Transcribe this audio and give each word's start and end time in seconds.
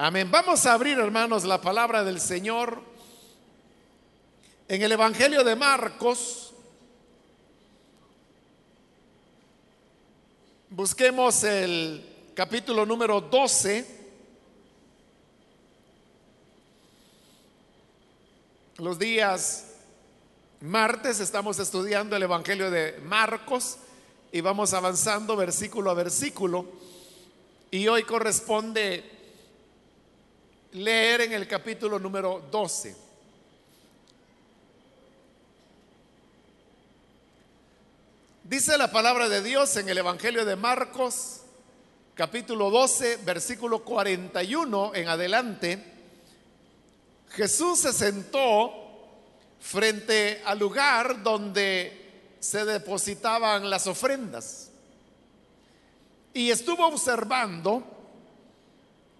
Amén. 0.00 0.30
Vamos 0.30 0.64
a 0.64 0.74
abrir, 0.74 0.96
hermanos, 0.96 1.42
la 1.42 1.60
palabra 1.60 2.04
del 2.04 2.20
Señor 2.20 2.80
en 4.68 4.80
el 4.80 4.92
Evangelio 4.92 5.42
de 5.42 5.56
Marcos. 5.56 6.54
Busquemos 10.70 11.42
el 11.42 12.30
capítulo 12.36 12.86
número 12.86 13.20
12. 13.20 13.84
Los 18.76 19.00
días 19.00 19.74
martes 20.60 21.18
estamos 21.18 21.58
estudiando 21.58 22.14
el 22.14 22.22
Evangelio 22.22 22.70
de 22.70 23.00
Marcos 23.02 23.78
y 24.30 24.42
vamos 24.42 24.74
avanzando 24.74 25.34
versículo 25.34 25.90
a 25.90 25.94
versículo. 25.94 26.66
Y 27.72 27.88
hoy 27.88 28.04
corresponde 28.04 29.17
leer 30.72 31.22
en 31.22 31.32
el 31.32 31.46
capítulo 31.46 31.98
número 31.98 32.44
12. 32.50 32.96
Dice 38.44 38.78
la 38.78 38.90
palabra 38.90 39.28
de 39.28 39.42
Dios 39.42 39.76
en 39.76 39.88
el 39.88 39.98
Evangelio 39.98 40.44
de 40.44 40.56
Marcos, 40.56 41.42
capítulo 42.14 42.70
12, 42.70 43.18
versículo 43.18 43.84
41 43.84 44.92
en 44.94 45.08
adelante. 45.08 45.84
Jesús 47.30 47.80
se 47.80 47.92
sentó 47.92 48.72
frente 49.60 50.42
al 50.44 50.58
lugar 50.58 51.22
donde 51.22 52.36
se 52.40 52.64
depositaban 52.64 53.68
las 53.68 53.86
ofrendas 53.86 54.70
y 56.32 56.50
estuvo 56.50 56.86
observando 56.86 57.82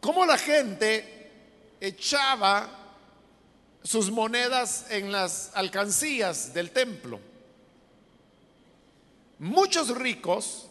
cómo 0.00 0.24
la 0.24 0.38
gente 0.38 1.17
echaba 1.80 2.68
sus 3.82 4.10
monedas 4.10 4.86
en 4.90 5.12
las 5.12 5.50
alcancías 5.54 6.52
del 6.52 6.70
templo. 6.70 7.20
Muchos 9.38 9.96
ricos 9.96 10.66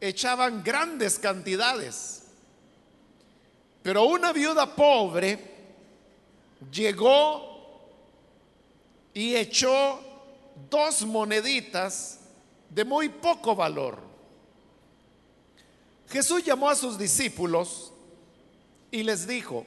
echaban 0.00 0.62
grandes 0.64 1.18
cantidades, 1.18 2.22
pero 3.82 4.04
una 4.04 4.32
viuda 4.32 4.74
pobre 4.74 5.38
llegó 6.72 7.50
y 9.12 9.36
echó 9.36 10.00
dos 10.70 11.02
moneditas 11.02 12.20
de 12.70 12.84
muy 12.84 13.08
poco 13.08 13.54
valor. 13.54 13.98
Jesús 16.08 16.42
llamó 16.42 16.68
a 16.68 16.74
sus 16.74 16.98
discípulos 16.98 17.92
y 18.90 19.02
les 19.02 19.26
dijo, 19.26 19.64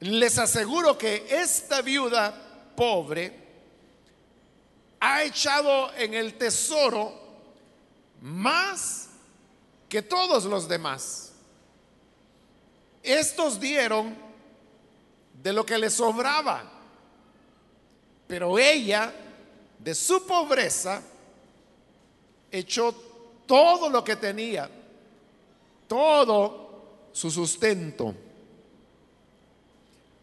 les 0.00 0.38
aseguro 0.38 0.96
que 0.96 1.26
esta 1.28 1.82
viuda 1.82 2.34
pobre 2.76 3.48
ha 5.00 5.22
echado 5.22 5.92
en 5.94 6.14
el 6.14 6.34
tesoro 6.34 7.12
más 8.20 9.08
que 9.88 10.02
todos 10.02 10.44
los 10.44 10.68
demás. 10.68 11.32
Estos 13.02 13.58
dieron 13.58 14.16
de 15.42 15.52
lo 15.52 15.64
que 15.64 15.78
les 15.78 15.94
sobraba, 15.94 16.62
pero 18.26 18.58
ella, 18.58 19.12
de 19.78 19.94
su 19.94 20.26
pobreza, 20.26 21.02
echó 22.50 22.92
todo 23.46 23.88
lo 23.88 24.04
que 24.04 24.16
tenía, 24.16 24.68
todo 25.86 27.08
su 27.12 27.30
sustento. 27.30 28.14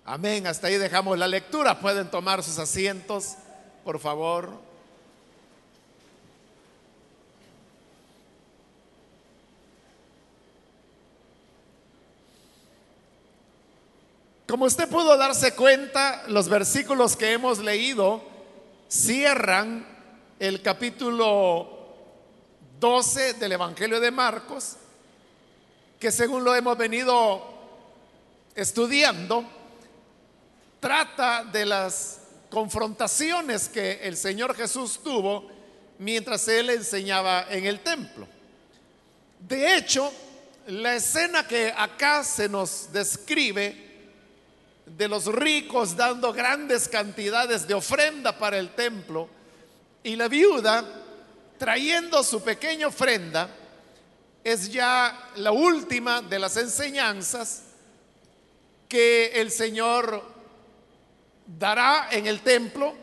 Amén. 0.08 0.46
Hasta 0.46 0.68
ahí 0.68 0.78
dejamos 0.78 1.18
la 1.18 1.28
lectura. 1.28 1.80
Pueden 1.80 2.12
tomar 2.12 2.44
sus 2.44 2.60
asientos, 2.60 3.34
por 3.84 4.00
favor. 4.00 4.52
Como 14.48 14.66
usted 14.66 14.88
pudo 14.88 15.18
darse 15.18 15.56
cuenta, 15.56 16.24
los 16.28 16.50
versículos 16.50 17.18
que 17.18 17.34
hemos 17.34 17.58
leído 17.58 18.22
cierran 18.88 19.88
el 20.38 20.62
capítulo 20.62 21.96
12 22.80 23.34
del 23.34 23.54
Evangelio 23.54 24.00
de 24.00 24.12
Marcos, 24.12 24.76
que 26.00 26.12
según 26.12 26.44
lo 26.44 26.54
hemos 26.54 26.78
venido 26.78 27.42
estudiando, 28.54 29.44
trata 30.86 31.44
de 31.44 31.66
las 31.66 32.20
confrontaciones 32.48 33.68
que 33.68 33.94
el 34.04 34.16
Señor 34.16 34.56
Jesús 34.56 35.00
tuvo 35.04 35.50
mientras 35.98 36.48
él 36.48 36.70
enseñaba 36.70 37.48
en 37.50 37.66
el 37.66 37.80
templo. 37.80 38.28
De 39.40 39.78
hecho, 39.78 40.14
la 40.68 40.94
escena 40.94 41.48
que 41.48 41.74
acá 41.76 42.24
se 42.24 42.48
nos 42.48 42.94
describe 42.94 44.12
de 44.86 45.08
los 45.08 45.26
ricos 45.26 45.98
dando 45.98 46.32
grandes 46.32 46.88
cantidades 46.88 47.68
de 47.68 47.74
ofrenda 47.74 48.38
para 48.38 48.60
el 48.60 48.76
templo 48.76 49.28
y 50.04 50.16
la 50.16 50.28
viuda 50.28 50.86
trayendo 51.58 52.22
su 52.22 52.44
pequeña 52.44 52.86
ofrenda 52.86 53.50
es 54.44 54.72
ya 54.72 55.32
la 55.38 55.52
última 55.52 56.22
de 56.22 56.38
las 56.38 56.56
enseñanzas 56.58 57.64
que 58.88 59.32
el 59.34 59.50
Señor 59.50 60.35
dará 61.46 62.10
en 62.12 62.28
el 62.28 62.42
templo, 62.42 62.94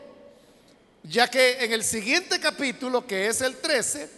ya 1.02 1.28
que 1.28 1.64
en 1.64 1.72
el 1.72 1.84
siguiente 1.84 2.40
capítulo, 2.40 3.06
que 3.06 3.26
es 3.26 3.40
el 3.40 3.56
13, 3.56 4.10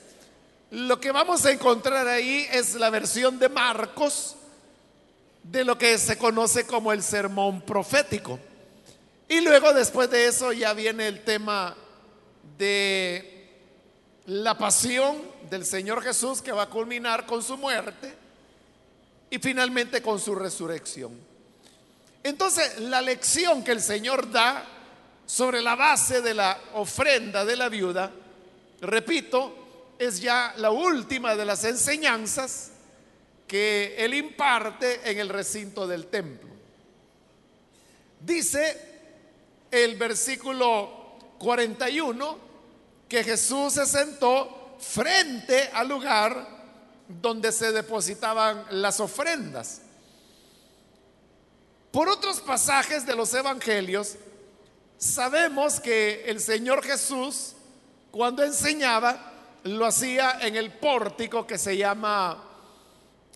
lo 0.70 1.00
que 1.00 1.12
vamos 1.12 1.44
a 1.46 1.52
encontrar 1.52 2.08
ahí 2.08 2.46
es 2.50 2.74
la 2.74 2.90
versión 2.90 3.38
de 3.38 3.48
Marcos 3.48 4.36
de 5.42 5.64
lo 5.64 5.76
que 5.76 5.98
se 5.98 6.18
conoce 6.18 6.66
como 6.66 6.92
el 6.92 7.02
sermón 7.02 7.60
profético. 7.62 8.40
Y 9.28 9.40
luego 9.40 9.72
después 9.72 10.10
de 10.10 10.26
eso 10.26 10.52
ya 10.52 10.72
viene 10.72 11.06
el 11.06 11.22
tema 11.22 11.76
de 12.58 13.34
la 14.26 14.56
pasión 14.56 15.16
del 15.50 15.64
Señor 15.66 16.02
Jesús 16.02 16.41
que 16.41 16.52
va 16.52 16.62
a 16.62 16.70
culminar 16.70 17.26
con 17.26 17.42
su 17.42 17.56
muerte 17.56 18.14
y 19.30 19.38
finalmente 19.38 20.00
con 20.02 20.18
su 20.18 20.34
resurrección. 20.34 21.34
Entonces, 22.24 22.80
la 22.80 23.02
lección 23.02 23.62
que 23.62 23.72
el 23.72 23.82
Señor 23.82 24.30
da 24.30 24.64
sobre 25.26 25.60
la 25.60 25.76
base 25.76 26.22
de 26.22 26.32
la 26.32 26.58
ofrenda 26.72 27.44
de 27.44 27.54
la 27.54 27.68
viuda, 27.68 28.10
repito, 28.80 29.94
es 29.98 30.20
ya 30.20 30.54
la 30.56 30.70
última 30.70 31.36
de 31.36 31.44
las 31.44 31.64
enseñanzas 31.64 32.70
que 33.46 33.94
Él 33.98 34.14
imparte 34.14 35.10
en 35.10 35.18
el 35.18 35.28
recinto 35.28 35.86
del 35.86 36.06
templo. 36.06 36.48
Dice 38.20 38.94
el 39.70 39.96
versículo 39.96 41.18
41 41.38 42.38
que 43.06 43.22
Jesús 43.22 43.74
se 43.74 43.84
sentó 43.84 44.76
frente 44.80 45.68
al 45.74 45.88
lugar 45.88 46.48
donde 47.06 47.52
se 47.52 47.70
depositaban 47.70 48.64
las 48.70 48.98
ofrendas. 48.98 49.82
Por 51.94 52.09
otros 52.09 52.41
pasajes 52.41 53.06
de 53.06 53.15
los 53.15 53.32
evangelios, 53.34 54.16
sabemos 54.99 55.78
que 55.78 56.25
el 56.27 56.41
Señor 56.41 56.82
Jesús, 56.82 57.53
cuando 58.10 58.43
enseñaba, 58.43 59.32
lo 59.62 59.87
hacía 59.87 60.41
en 60.41 60.56
el 60.56 60.72
pórtico 60.72 61.47
que 61.47 61.56
se 61.56 61.77
llama 61.77 62.43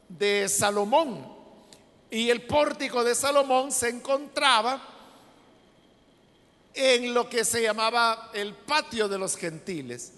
de 0.09 0.49
Salomón. 0.49 1.25
Y 2.11 2.31
el 2.31 2.43
pórtico 2.49 3.05
de 3.05 3.15
Salomón 3.15 3.71
se 3.71 3.91
encontraba 3.91 4.82
en 6.75 7.15
lo 7.15 7.29
que 7.29 7.44
se 7.44 7.62
llamaba 7.62 8.32
el 8.35 8.55
patio 8.55 9.06
de 9.06 9.19
los 9.19 9.37
gentiles, 9.37 10.15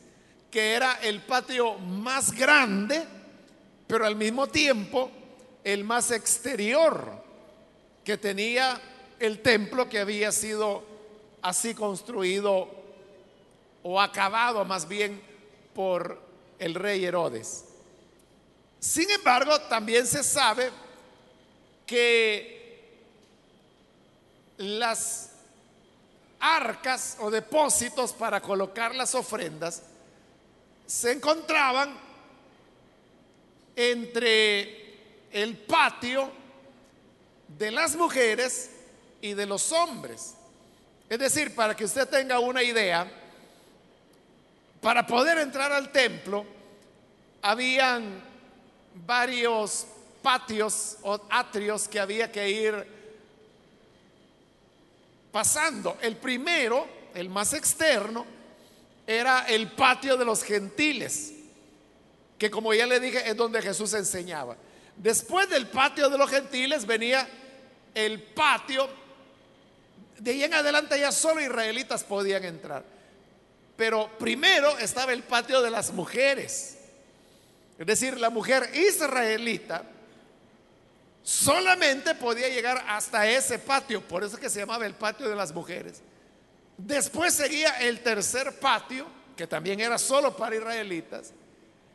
que 0.51 0.73
era 0.73 0.95
el 1.03 1.21
patio 1.21 1.75
más 1.75 2.33
grande, 2.33 3.07
pero 3.87 4.07
al 4.07 4.17
mismo 4.17 4.47
tiempo 4.47 5.11
el 5.63 5.85
más 5.85 6.11
exterior 6.11 7.20
que 8.05 8.17
tenía 8.17 8.81
el 9.19 9.41
templo 9.41 9.89
que 9.89 9.99
había 9.99 10.33
sido 10.33 10.83
así 11.43 11.75
construido 11.75 12.69
o 13.83 14.01
acabado 14.01 14.65
más 14.65 14.89
bien 14.89 15.21
por 15.75 16.21
el 16.59 16.75
rey 16.75 17.05
Herodes. 17.05 17.65
Sin 18.79 19.11
embargo, 19.11 19.61
también 19.63 20.07
se 20.07 20.23
sabe 20.23 20.71
que 21.87 22.61
las 24.57 25.31
arcas 26.39 27.17
o 27.21 27.31
depósitos 27.31 28.13
para 28.13 28.41
colocar 28.41 28.95
las 28.95 29.15
ofrendas 29.15 29.83
se 30.87 31.13
encontraban 31.13 31.95
entre 33.77 35.29
el 35.31 35.57
patio 35.59 36.40
de 37.61 37.71
las 37.71 37.95
mujeres 37.95 38.71
y 39.21 39.35
de 39.35 39.45
los 39.45 39.71
hombres. 39.71 40.33
Es 41.11 41.19
decir, 41.19 41.55
para 41.55 41.77
que 41.77 41.85
usted 41.85 42.09
tenga 42.09 42.39
una 42.39 42.63
idea, 42.63 43.07
para 44.81 45.07
poder 45.07 45.37
entrar 45.37 45.71
al 45.71 45.93
templo, 45.93 46.47
habían 47.43 48.23
varios 49.07 49.87
patios 50.23 50.97
o 51.03 51.21
atrios 51.29 51.87
que 51.87 52.01
había 52.01 52.33
que 52.33 52.49
ir 52.49 52.87
pasando. 55.31 55.99
El 56.01 56.17
primero, 56.17 56.89
el 57.13 57.29
más 57.29 57.53
externo, 57.53 58.25
era 59.07 59.41
el 59.49 59.71
patio 59.73 60.17
de 60.17 60.25
los 60.25 60.43
gentiles, 60.43 61.35
que 62.39 62.51
como 62.51 62.73
ya 62.73 62.87
le 62.87 63.01
dije 63.01 63.29
es 63.29 63.37
donde 63.37 63.61
Jesús 63.61 63.93
enseñaba. 63.93 64.57
Después 64.97 65.51
del 65.51 65.67
patio 65.67 66.09
de 66.09 66.17
los 66.17 66.31
gentiles 66.31 66.87
venía 66.87 67.29
el 67.95 68.23
patio, 68.23 68.89
de 70.19 70.31
ahí 70.31 70.45
en 70.45 70.55
adelante 70.55 70.99
ya 70.99 71.13
solo 71.13 71.41
israelitas 71.41 72.05
podían 72.05 72.45
entrar. 72.45 72.85
Pero 73.77 74.11
primero 74.19 74.77
estaba 74.79 75.13
el 75.13 75.23
patio 75.23 75.63
de 75.63 75.71
las 75.71 75.93
mujeres. 75.93 76.77
Es 77.79 77.87
decir, 77.87 78.21
la 78.21 78.29
mujer 78.29 78.71
israelita 78.75 79.85
solamente 81.23 82.15
podía 82.15 82.49
llegar 82.49 82.85
hasta 82.89 83.27
ese 83.27 83.59
patio, 83.59 84.07
por 84.07 84.23
eso 84.25 84.37
que 84.37 84.51
se 84.51 84.61
llamaba 84.61 84.85
el 84.85 84.95
patio 84.95 85.29
de 85.29 85.37
las 85.37 85.55
mujeres. 85.55 86.03
Después 86.77 87.35
seguía 87.35 87.81
el 87.81 88.01
tercer 88.01 88.59
patio, 88.59 89.07
que 89.37 89.47
también 89.47 89.81
era 89.81 89.97
solo 89.97 90.37
para 90.37 90.57
israelitas, 90.57 91.33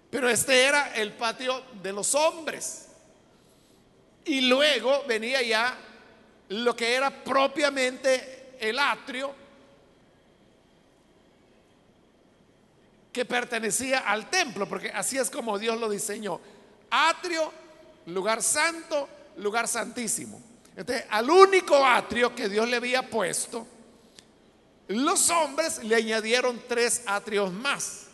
pero 0.10 0.30
este 0.30 0.64
era 0.64 0.96
el 0.96 1.14
patio 1.14 1.64
de 1.82 1.94
los 1.94 2.16
hombres. 2.16 2.88
Y 4.26 4.42
luego 4.42 5.04
venía 5.08 5.42
ya 5.42 5.78
lo 6.50 6.76
que 6.76 6.94
era 6.94 7.24
propiamente 7.24 8.56
el 8.60 8.80
atrio 8.80 9.34
que 13.12 13.24
pertenecía 13.24 14.00
al 14.00 14.30
templo, 14.30 14.68
porque 14.68 14.90
así 14.90 15.18
es 15.18 15.30
como 15.30 15.58
Dios 15.58 15.80
lo 15.80 15.90
diseñó. 15.90 16.42
Atrio, 16.90 17.52
lugar 18.08 18.44
santo, 18.44 19.08
lugar 19.38 19.68
santísimo. 19.68 20.42
Entonces, 20.76 21.06
al 21.10 21.30
único 21.30 21.86
atrio 21.86 22.36
que 22.36 22.50
Dios 22.50 22.68
le 22.68 22.76
había 22.76 23.10
puesto, 23.10 23.66
los 24.90 25.30
hombres 25.30 25.84
le 25.84 25.96
añadieron 25.96 26.62
tres 26.68 27.04
atrios 27.06 27.54
más. 27.54 28.08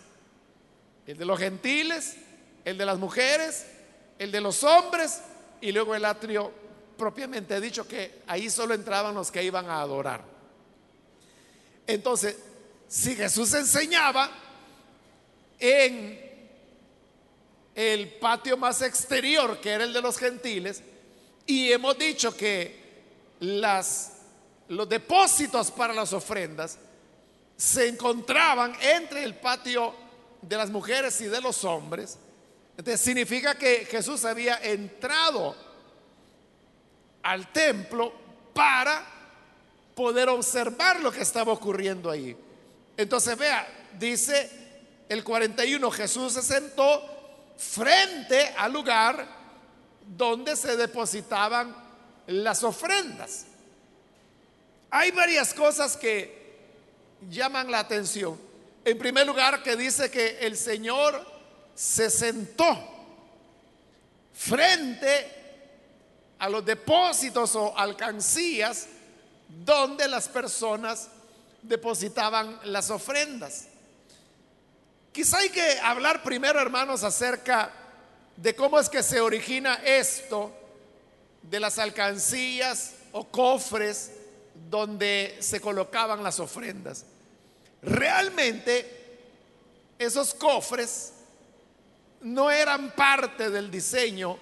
El 1.08 1.18
de 1.18 1.26
los 1.26 1.40
gentiles, 1.40 2.18
el 2.64 2.78
de 2.78 2.86
las 2.86 3.00
mujeres, 3.00 3.66
el 4.20 4.32
de 4.32 4.40
los 4.40 4.64
hombres 4.64 5.20
y 5.62 5.72
luego 5.72 5.96
el 5.96 6.06
atrio 6.06 6.52
propiamente 6.98 7.60
dicho 7.62 7.88
que 7.88 8.22
ahí 8.28 8.50
solo 8.50 8.74
entraban 8.74 9.16
los 9.16 9.32
que 9.32 9.44
iban 9.44 9.70
a 9.70 9.82
adorar. 9.82 10.24
Entonces, 11.88 12.38
si 12.88 13.16
Jesús 13.16 13.54
enseñaba, 13.54 14.30
en 15.62 16.20
el 17.76 18.10
patio 18.16 18.58
más 18.58 18.82
exterior, 18.82 19.60
que 19.62 19.70
era 19.70 19.84
el 19.84 19.94
de 19.94 20.02
los 20.02 20.18
gentiles, 20.18 20.82
y 21.46 21.72
hemos 21.72 21.98
dicho 21.98 22.36
que 22.36 22.82
las, 23.40 24.14
los 24.68 24.90
depósitos 24.90 25.72
para 25.72 25.94
las 25.94 26.14
ofrendas 26.14 26.78
se 27.56 27.88
encontraban 27.88 28.76
entre 28.82 29.24
el 29.24 29.36
patio 29.36 29.94
de 30.42 30.58
las 30.58 30.70
mujeres 30.72 31.22
y 31.22 31.26
de 31.26 31.40
los 31.40 31.64
hombres. 31.64 32.18
Entonces 32.78 33.02
significa 33.02 33.56
que 33.56 33.86
Jesús 33.86 34.26
había 34.26 34.58
entrado 34.58 35.56
al 37.24 37.52
templo 37.52 38.14
para 38.54 39.06
poder 39.96 40.30
observar 40.30 41.00
lo 41.00 41.12
que 41.12 41.22
estaba 41.22 41.52
ocurriendo 41.52 42.10
ahí. 42.10 42.36
Entonces 42.98 43.38
vea, 43.38 43.68
dice 44.00 44.50
el 45.10 45.24
41, 45.24 45.92
Jesús 45.92 46.34
se 46.34 46.42
sentó 46.42 47.54
frente 47.58 48.48
al 48.58 48.74
lugar 48.74 49.28
donde 50.18 50.56
se 50.56 50.76
depositaban 50.76 51.76
las 52.28 52.64
ofrendas. 52.64 53.46
Hay 54.90 55.12
varias 55.12 55.54
cosas 55.54 55.96
que 55.96 56.58
llaman 57.30 57.70
la 57.70 57.80
atención. 57.80 58.40
En 58.84 58.98
primer 58.98 59.28
lugar, 59.28 59.62
que 59.64 59.76
dice 59.76 60.10
que 60.10 60.40
el 60.40 60.58
Señor 60.58 61.31
se 61.76 62.10
sentó 62.10 62.78
frente 64.34 65.42
a 66.40 66.50
los 66.50 66.66
depósitos 66.66 67.56
o 67.56 67.78
alcancías 67.78 68.88
donde 69.48 70.08
las 70.08 70.28
personas 70.28 71.10
depositaban 71.62 72.60
las 72.64 72.90
ofrendas. 72.90 73.68
Quizá 75.12 75.40
hay 75.40 75.50
que 75.50 75.80
hablar 75.80 76.24
primero, 76.24 76.60
hermanos, 76.60 77.04
acerca 77.04 77.72
de 78.38 78.56
cómo 78.56 78.80
es 78.80 78.90
que 78.90 79.04
se 79.04 79.20
origina 79.20 79.76
esto 79.86 80.52
de 81.44 81.60
las 81.60 81.78
alcancías 81.78 82.94
o 83.12 83.26
cofres 83.28 84.12
donde 84.70 85.38
se 85.40 85.60
colocaban 85.60 86.24
las 86.24 86.40
ofrendas. 86.40 87.06
Realmente 87.82 89.20
esos 90.00 90.34
cofres 90.34 91.14
no 92.22 92.52
eran 92.52 92.92
parte 92.92 93.50
del 93.50 93.72
diseño 93.72 94.38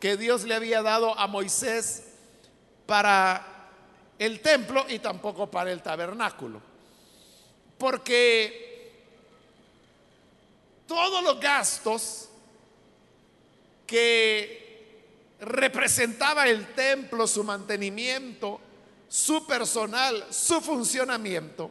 que 0.00 0.16
Dios 0.16 0.44
le 0.44 0.54
había 0.54 0.82
dado 0.82 1.18
a 1.18 1.26
Moisés 1.26 2.04
para 2.86 3.44
el 4.18 4.40
templo 4.40 4.86
y 4.88 4.98
tampoco 4.98 5.50
para 5.50 5.70
el 5.72 5.82
tabernáculo. 5.82 6.60
Porque 7.76 8.92
todos 10.86 11.22
los 11.22 11.38
gastos 11.38 12.28
que 13.86 14.66
representaba 15.40 16.48
el 16.48 16.74
templo, 16.74 17.26
su 17.26 17.44
mantenimiento, 17.44 18.60
su 19.08 19.46
personal, 19.46 20.26
su 20.30 20.60
funcionamiento, 20.60 21.70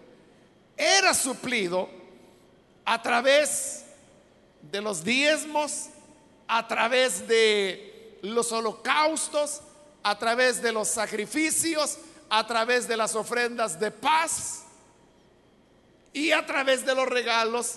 era 0.76 1.14
suplido 1.14 1.90
a 2.86 3.02
través 3.02 3.82
de 3.82 3.87
los 4.74 5.04
diezmos, 5.04 5.90
a 6.48 6.68
través 6.68 7.28
de 7.28 8.20
los 8.22 8.52
holocaustos, 8.52 9.62
a 10.04 10.18
través 10.18 10.62
de 10.62 10.72
los 10.72 10.88
sacrificios, 10.88 11.98
a 12.30 12.46
través 12.46 12.88
de 12.88 12.98
las 12.98 13.16
ofrendas 13.16 13.80
de 13.80 13.92
paz 13.92 14.64
y 16.14 16.32
a 16.32 16.46
través 16.46 16.86
de 16.86 16.96
los 16.96 17.08
regalos 17.08 17.76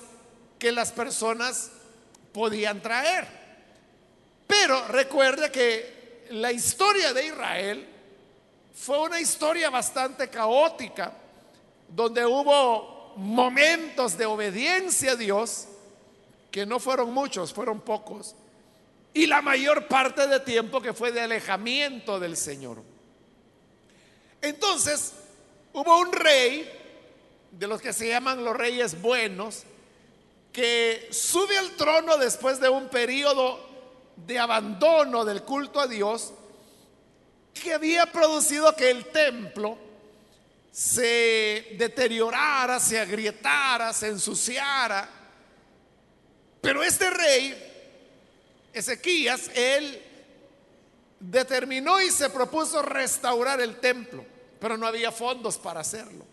que 0.59 0.73
las 0.73 0.93
personas 0.93 1.71
podían 2.33 2.81
traer. 2.81 3.27
Pero 4.47 4.87
recuerde 4.89 5.51
que 5.51 6.27
la 6.31 6.53
historia 6.53 7.13
de 7.13 7.27
Israel 7.27 7.89
fue 8.75 8.99
una 9.01 9.21
historia 9.21 9.71
bastante 9.71 10.29
caótica, 10.29 11.13
donde 11.89 12.25
hubo 12.25 13.15
momentos 13.17 14.17
de 14.17 14.27
obediencia 14.27 15.13
a 15.13 15.17
Dios, 15.17 15.67
que 16.51 16.67
no 16.67 16.81
fueron 16.81 17.13
muchos, 17.13 17.53
fueron 17.53 17.81
pocos, 17.81 18.35
y 19.13 19.27
la 19.27 19.43
mayor 19.43 19.89
parte 19.89 20.27
de 20.27 20.41
tiempo 20.41 20.81
que 20.81 20.93
fue 20.93 21.13
de 21.13 21.21
alejamiento 21.21 22.21
del 22.21 22.37
Señor. 22.37 22.83
Entonces, 24.41 25.15
hubo 25.73 25.99
un 25.99 26.13
rey, 26.13 26.71
de 27.51 27.67
los 27.67 27.81
que 27.81 27.93
se 27.93 28.09
llaman 28.09 28.45
los 28.45 28.57
reyes 28.57 29.01
buenos, 29.01 29.65
que 30.53 31.09
sube 31.11 31.59
al 31.59 31.73
trono 31.73 32.17
después 32.17 32.61
de 32.61 32.69
un 32.69 32.89
periodo 32.89 33.69
de 34.17 34.39
abandono 34.39 35.25
del 35.25 35.43
culto 35.43 35.81
a 35.81 35.87
Dios 35.87 36.33
que 37.55 37.75
había 37.75 38.07
producido 38.07 38.75
que 38.75 38.91
el 38.91 39.07
templo 39.07 39.77
se 40.71 41.75
deteriorara, 41.79 42.79
se 42.79 43.01
agrietara, 43.01 43.93
se 43.93 44.09
ensuciara. 44.09 45.09
Pero 46.61 46.83
este 46.83 47.11
rey, 47.11 47.57
Ezequías, 48.73 49.51
él 49.55 50.03
determinó 51.19 52.01
y 52.01 52.11
se 52.11 52.31
propuso 52.31 52.83
restaurar 52.83 53.61
el 53.61 53.79
templo, 53.81 54.25
pero 54.59 54.77
no 54.77 54.87
había 54.87 55.13
fondos 55.13 55.59
para 55.59 55.81
hacerlo. 55.81 56.25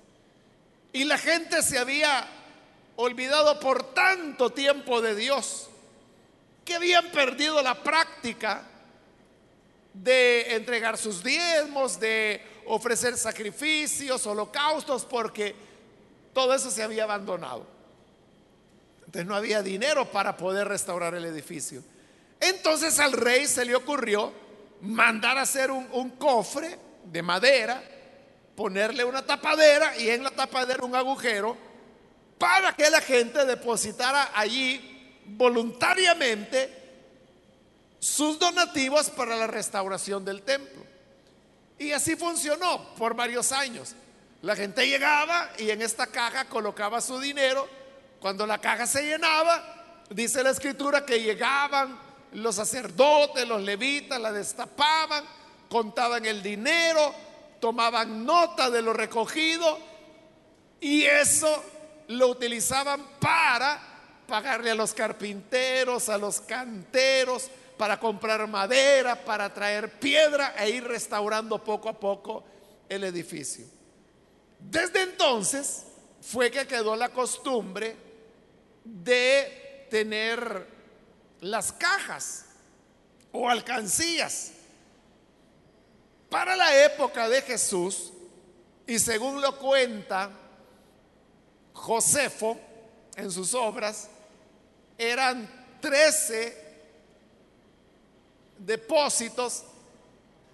Y 0.94 1.04
la 1.04 1.18
gente 1.18 1.62
se 1.62 1.78
había 1.78 2.28
olvidado 2.96 3.60
por 3.60 3.94
tanto 3.94 4.50
tiempo 4.50 5.02
de 5.02 5.16
Dios, 5.16 5.70
que 6.66 6.76
habían 6.76 7.12
perdido 7.12 7.62
la 7.62 7.82
práctica 7.82 8.64
de 9.94 10.56
entregar 10.56 10.98
sus 10.98 11.24
diezmos, 11.24 12.00
de 12.00 12.42
ofrecer 12.66 13.18
sacrificios, 13.18 14.26
holocaustos, 14.28 15.06
porque 15.06 15.56
todo 16.34 16.54
eso 16.54 16.70
se 16.70 16.84
había 16.84 17.04
abandonado. 17.04 17.77
Entonces 19.08 19.26
no 19.26 19.36
había 19.36 19.64
dinero 19.64 20.12
para 20.12 20.38
poder 20.38 20.68
restaurar 20.68 21.16
el 21.16 21.26
edificio. 21.26 21.84
Entonces 22.40 23.00
al 23.00 23.14
rey 23.14 23.48
se 23.48 23.66
le 23.66 23.76
ocurrió 23.76 24.32
mandar 24.82 25.38
a 25.38 25.42
hacer 25.42 25.72
un, 25.72 25.88
un 25.92 26.12
cofre 26.12 26.78
de 27.04 27.24
madera, 27.24 27.82
ponerle 28.56 29.04
una 29.04 29.26
tapadera 29.26 29.98
y 29.98 30.10
en 30.10 30.24
la 30.24 30.32
tapadera 30.32 30.86
un 30.86 30.96
agujero 30.96 31.58
para 32.38 32.74
que 32.74 32.90
la 32.90 33.02
gente 33.02 33.46
depositara 33.46 34.32
allí 34.36 35.22
voluntariamente 35.26 36.78
sus 38.00 38.38
donativos 38.38 39.10
para 39.10 39.36
la 39.36 39.48
restauración 39.48 40.24
del 40.24 40.44
templo. 40.44 40.86
Y 41.80 41.92
así 41.92 42.16
funcionó 42.16 42.94
por 42.96 43.16
varios 43.16 43.52
años. 43.52 43.96
La 44.42 44.56
gente 44.56 44.88
llegaba 44.88 45.50
y 45.58 45.70
en 45.72 45.82
esta 45.82 46.08
caja 46.08 46.46
colocaba 46.46 47.02
su 47.02 47.20
dinero. 47.20 47.68
Cuando 48.20 48.46
la 48.46 48.60
caja 48.60 48.88
se 48.88 49.04
llenaba, 49.04 50.06
dice 50.10 50.44
la 50.44 50.52
escritura 50.52 51.06
que 51.06 51.22
llegaban 51.22 52.00
los 52.34 52.56
sacerdotes, 52.56 53.48
los 53.48 53.62
levitas, 53.62 54.20
la 54.20 54.32
destapaban, 54.32 55.24
contaban 55.70 56.26
el 56.26 56.42
dinero, 56.42 57.14
tomaban 57.60 58.26
nota 58.26 58.70
de 58.70 58.82
lo 58.82 58.94
recogido 58.94 59.80
y 60.80 61.04
eso 61.04 61.64
lo 62.10 62.28
utilizaban 62.28 63.04
para 63.20 63.80
pagarle 64.28 64.72
a 64.72 64.76
los 64.76 64.94
carpinteros, 64.94 66.10
a 66.10 66.18
los 66.18 66.42
canteros, 66.42 67.50
para 67.78 68.00
comprar 68.00 68.48
madera, 68.48 69.24
para 69.24 69.54
traer 69.54 70.00
piedra 70.00 70.56
e 70.58 70.70
ir 70.70 70.84
restaurando 70.84 71.64
poco 71.64 71.90
a 71.90 71.94
poco 71.94 72.44
el 72.90 73.04
edificio. 73.04 73.66
Desde 74.60 75.04
entonces 75.04 75.86
fue 76.22 76.50
que 76.50 76.66
quedó 76.68 76.96
la 76.96 77.10
costumbre 77.10 78.07
de 78.88 79.88
tener 79.90 80.68
las 81.42 81.72
cajas 81.72 82.46
o 83.32 83.50
alcancías. 83.50 84.52
Para 86.30 86.56
la 86.56 86.84
época 86.86 87.30
de 87.30 87.42
Jesús, 87.42 88.12
y 88.86 89.00
según 89.00 89.42
lo 89.42 89.58
cuenta 89.58 90.32
Josefo 91.74 92.60
en 93.16 93.32
sus 93.32 93.54
obras, 93.54 94.10
eran 94.98 95.48
13 95.82 96.66
depósitos 98.60 99.64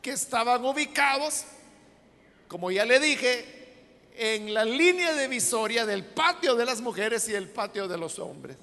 que 0.02 0.12
estaban 0.12 0.64
ubicados, 0.66 1.46
como 2.48 2.70
ya 2.72 2.86
le 2.86 3.00
dije, 3.00 3.63
en 4.16 4.54
la 4.54 4.66
línea 4.66 5.14
divisoria 5.14 5.86
del 5.86 6.04
patio 6.04 6.56
de 6.56 6.66
las 6.66 6.82
mujeres 6.82 7.28
y 7.30 7.34
el 7.34 7.50
patio 7.50 7.88
de 7.88 7.98
los 7.98 8.20
hombres. 8.20 8.58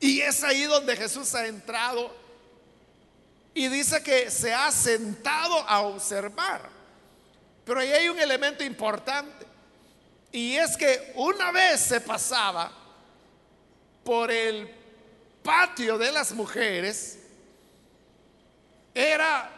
Y 0.00 0.20
es 0.20 0.42
ahí 0.44 0.64
donde 0.64 0.96
Jesús 0.96 1.34
ha 1.34 1.46
entrado 1.46 2.14
y 3.54 3.68
dice 3.68 4.02
que 4.02 4.30
se 4.30 4.52
ha 4.52 4.70
sentado 4.70 5.58
a 5.66 5.80
observar. 5.80 6.68
Pero 7.64 7.80
ahí 7.80 7.90
hay 7.90 8.08
un 8.08 8.18
elemento 8.20 8.62
importante. 8.62 9.46
Y 10.30 10.56
es 10.56 10.76
que 10.76 11.12
una 11.14 11.50
vez 11.50 11.80
se 11.80 12.00
pasaba 12.00 12.70
por 14.04 14.30
el 14.30 14.70
patio 15.42 15.96
de 15.96 16.12
las 16.12 16.32
mujeres, 16.32 17.18
era 18.94 19.50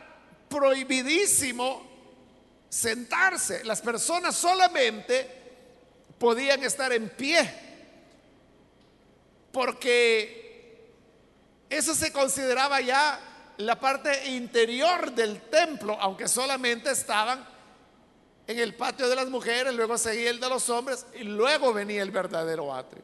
prohibidísimo 0.49 1.83
sentarse. 2.69 3.65
Las 3.65 3.81
personas 3.81 4.37
solamente 4.37 5.29
podían 6.19 6.63
estar 6.65 6.93
en 6.93 7.09
pie, 7.11 7.49
porque 9.53 10.89
eso 11.71 11.95
se 11.95 12.13
consideraba 12.13 12.81
ya 12.81 13.21
la 13.59 13.79
parte 13.79 14.29
interior 14.29 15.13
del 15.13 15.41
templo, 15.43 15.97
aunque 16.01 16.29
solamente 16.29 16.91
estaban 16.91 17.47
en 18.47 18.59
el 18.59 18.75
patio 18.75 19.09
de 19.09 19.17
las 19.17 19.29
mujeres, 19.29 19.75
luego 19.75 19.99
seguía 19.99 20.31
el 20.31 20.41
de 20.41 20.49
los 20.49 20.71
hombres 20.71 21.05
y 21.15 21.25
luego 21.25 21.73
venía 21.73 22.03
el 22.03 22.11
verdadero 22.11 22.75
atrio. 22.75 23.03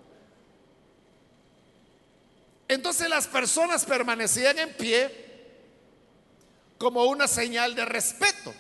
Entonces 2.67 3.09
las 3.09 3.27
personas 3.27 3.85
permanecían 3.85 4.59
en 4.59 4.73
pie 4.75 5.25
como 6.79 7.05
una 7.05 7.29
señal 7.29 7.75
de 7.75 7.85
respeto. 7.85 8.55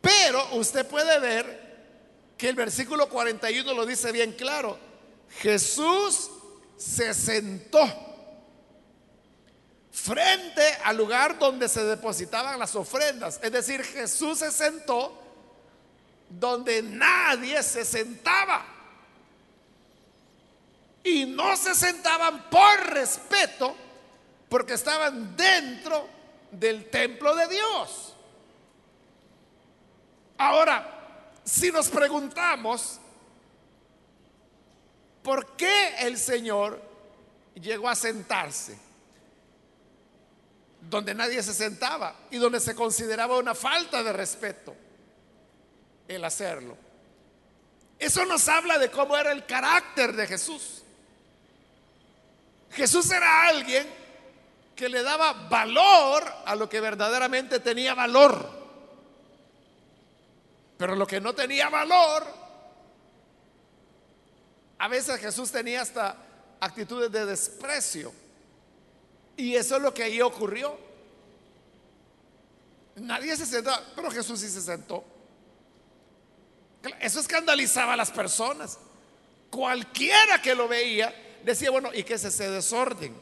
Pero 0.00 0.54
usted 0.54 0.86
puede 0.86 1.18
ver 1.18 1.70
que 2.36 2.48
el 2.48 2.54
versículo 2.54 3.08
41 3.08 3.74
lo 3.74 3.84
dice 3.84 4.12
bien 4.12 4.32
claro. 4.32 4.78
Jesús 5.40 6.30
se 6.76 7.12
sentó 7.12 7.78
frente 9.92 10.62
al 10.84 10.96
lugar 10.96 11.38
donde 11.38 11.68
se 11.68 11.84
depositaban 11.84 12.58
las 12.58 12.74
ofrendas. 12.74 13.38
Es 13.42 13.52
decir, 13.52 13.84
Jesús 13.84 14.38
se 14.38 14.50
sentó 14.50 15.20
donde 16.30 16.82
nadie 16.82 17.62
se 17.62 17.84
sentaba. 17.84 18.64
Y 21.02 21.26
no 21.26 21.56
se 21.56 21.74
sentaban 21.74 22.48
por 22.50 22.90
respeto, 22.90 23.74
porque 24.48 24.74
estaban 24.74 25.36
dentro 25.36 26.08
del 26.50 26.88
templo 26.90 27.34
de 27.34 27.48
Dios. 27.48 28.09
Ahora, 30.40 31.36
si 31.44 31.70
nos 31.70 31.90
preguntamos, 31.90 32.98
¿por 35.22 35.54
qué 35.54 35.96
el 35.98 36.16
Señor 36.16 36.80
llegó 37.56 37.90
a 37.90 37.94
sentarse? 37.94 38.78
Donde 40.80 41.14
nadie 41.14 41.42
se 41.42 41.52
sentaba 41.52 42.16
y 42.30 42.38
donde 42.38 42.58
se 42.58 42.74
consideraba 42.74 43.36
una 43.36 43.54
falta 43.54 44.02
de 44.02 44.14
respeto 44.14 44.74
el 46.08 46.24
hacerlo. 46.24 46.74
Eso 47.98 48.24
nos 48.24 48.48
habla 48.48 48.78
de 48.78 48.90
cómo 48.90 49.18
era 49.18 49.32
el 49.32 49.44
carácter 49.44 50.14
de 50.14 50.26
Jesús. 50.26 50.84
Jesús 52.70 53.10
era 53.10 53.46
alguien 53.48 53.86
que 54.74 54.88
le 54.88 55.02
daba 55.02 55.34
valor 55.50 56.24
a 56.46 56.54
lo 56.56 56.66
que 56.66 56.80
verdaderamente 56.80 57.60
tenía 57.60 57.92
valor. 57.92 58.59
Pero 60.80 60.96
lo 60.96 61.06
que 61.06 61.20
no 61.20 61.34
tenía 61.34 61.68
valor, 61.68 62.24
a 64.78 64.88
veces 64.88 65.20
Jesús 65.20 65.52
tenía 65.52 65.82
hasta 65.82 66.16
actitudes 66.58 67.12
de 67.12 67.26
desprecio. 67.26 68.10
Y 69.36 69.56
eso 69.56 69.76
es 69.76 69.82
lo 69.82 69.92
que 69.92 70.04
ahí 70.04 70.22
ocurrió. 70.22 70.74
Nadie 72.96 73.36
se 73.36 73.44
sentó, 73.44 73.70
pero 73.94 74.10
Jesús 74.10 74.40
sí 74.40 74.48
se 74.48 74.62
sentó. 74.62 75.04
Eso 76.98 77.20
escandalizaba 77.20 77.92
a 77.92 77.96
las 77.96 78.10
personas. 78.10 78.78
Cualquiera 79.50 80.40
que 80.40 80.54
lo 80.54 80.66
veía 80.66 81.14
decía, 81.44 81.70
bueno, 81.70 81.90
¿y 81.92 82.04
qué 82.04 82.14
es 82.14 82.24
ese 82.24 82.50
desorden? 82.50 83.14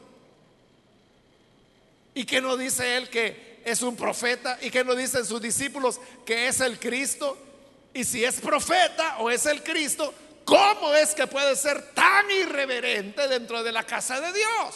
¿Y 2.13 2.23
qué 2.23 2.39
no 2.39 2.55
dice 2.55 2.95
él 2.95 3.09
que 3.09 3.61
es 3.65 3.81
un 3.81 3.97
profeta? 3.97 4.57
¿Y 4.61 4.71
qué 4.71 4.85
no 4.85 4.95
dicen 4.95 5.25
sus 5.25 5.41
discípulos 5.41 5.99
que 6.25 6.47
es 6.47 6.61
el 6.61 6.79
Cristo? 6.79 7.47
Y 7.93 8.03
si 8.03 8.23
es 8.23 8.39
profeta 8.39 9.17
o 9.19 9.29
es 9.29 9.45
el 9.45 9.63
Cristo, 9.63 10.13
¿cómo 10.45 10.93
es 10.93 11.13
que 11.13 11.27
puede 11.27 11.55
ser 11.55 11.93
tan 11.93 12.29
irreverente 12.29 13.27
dentro 13.27 13.63
de 13.63 13.71
la 13.71 13.83
casa 13.83 14.21
de 14.21 14.31
Dios? 14.33 14.75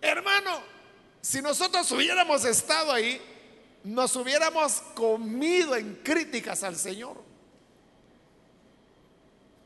Hermano, 0.00 0.62
si 1.20 1.42
nosotros 1.42 1.90
hubiéramos 1.92 2.44
estado 2.44 2.92
ahí, 2.92 3.20
nos 3.84 4.16
hubiéramos 4.16 4.80
comido 4.94 5.76
en 5.76 5.96
críticas 5.96 6.62
al 6.64 6.76
Señor. 6.76 7.22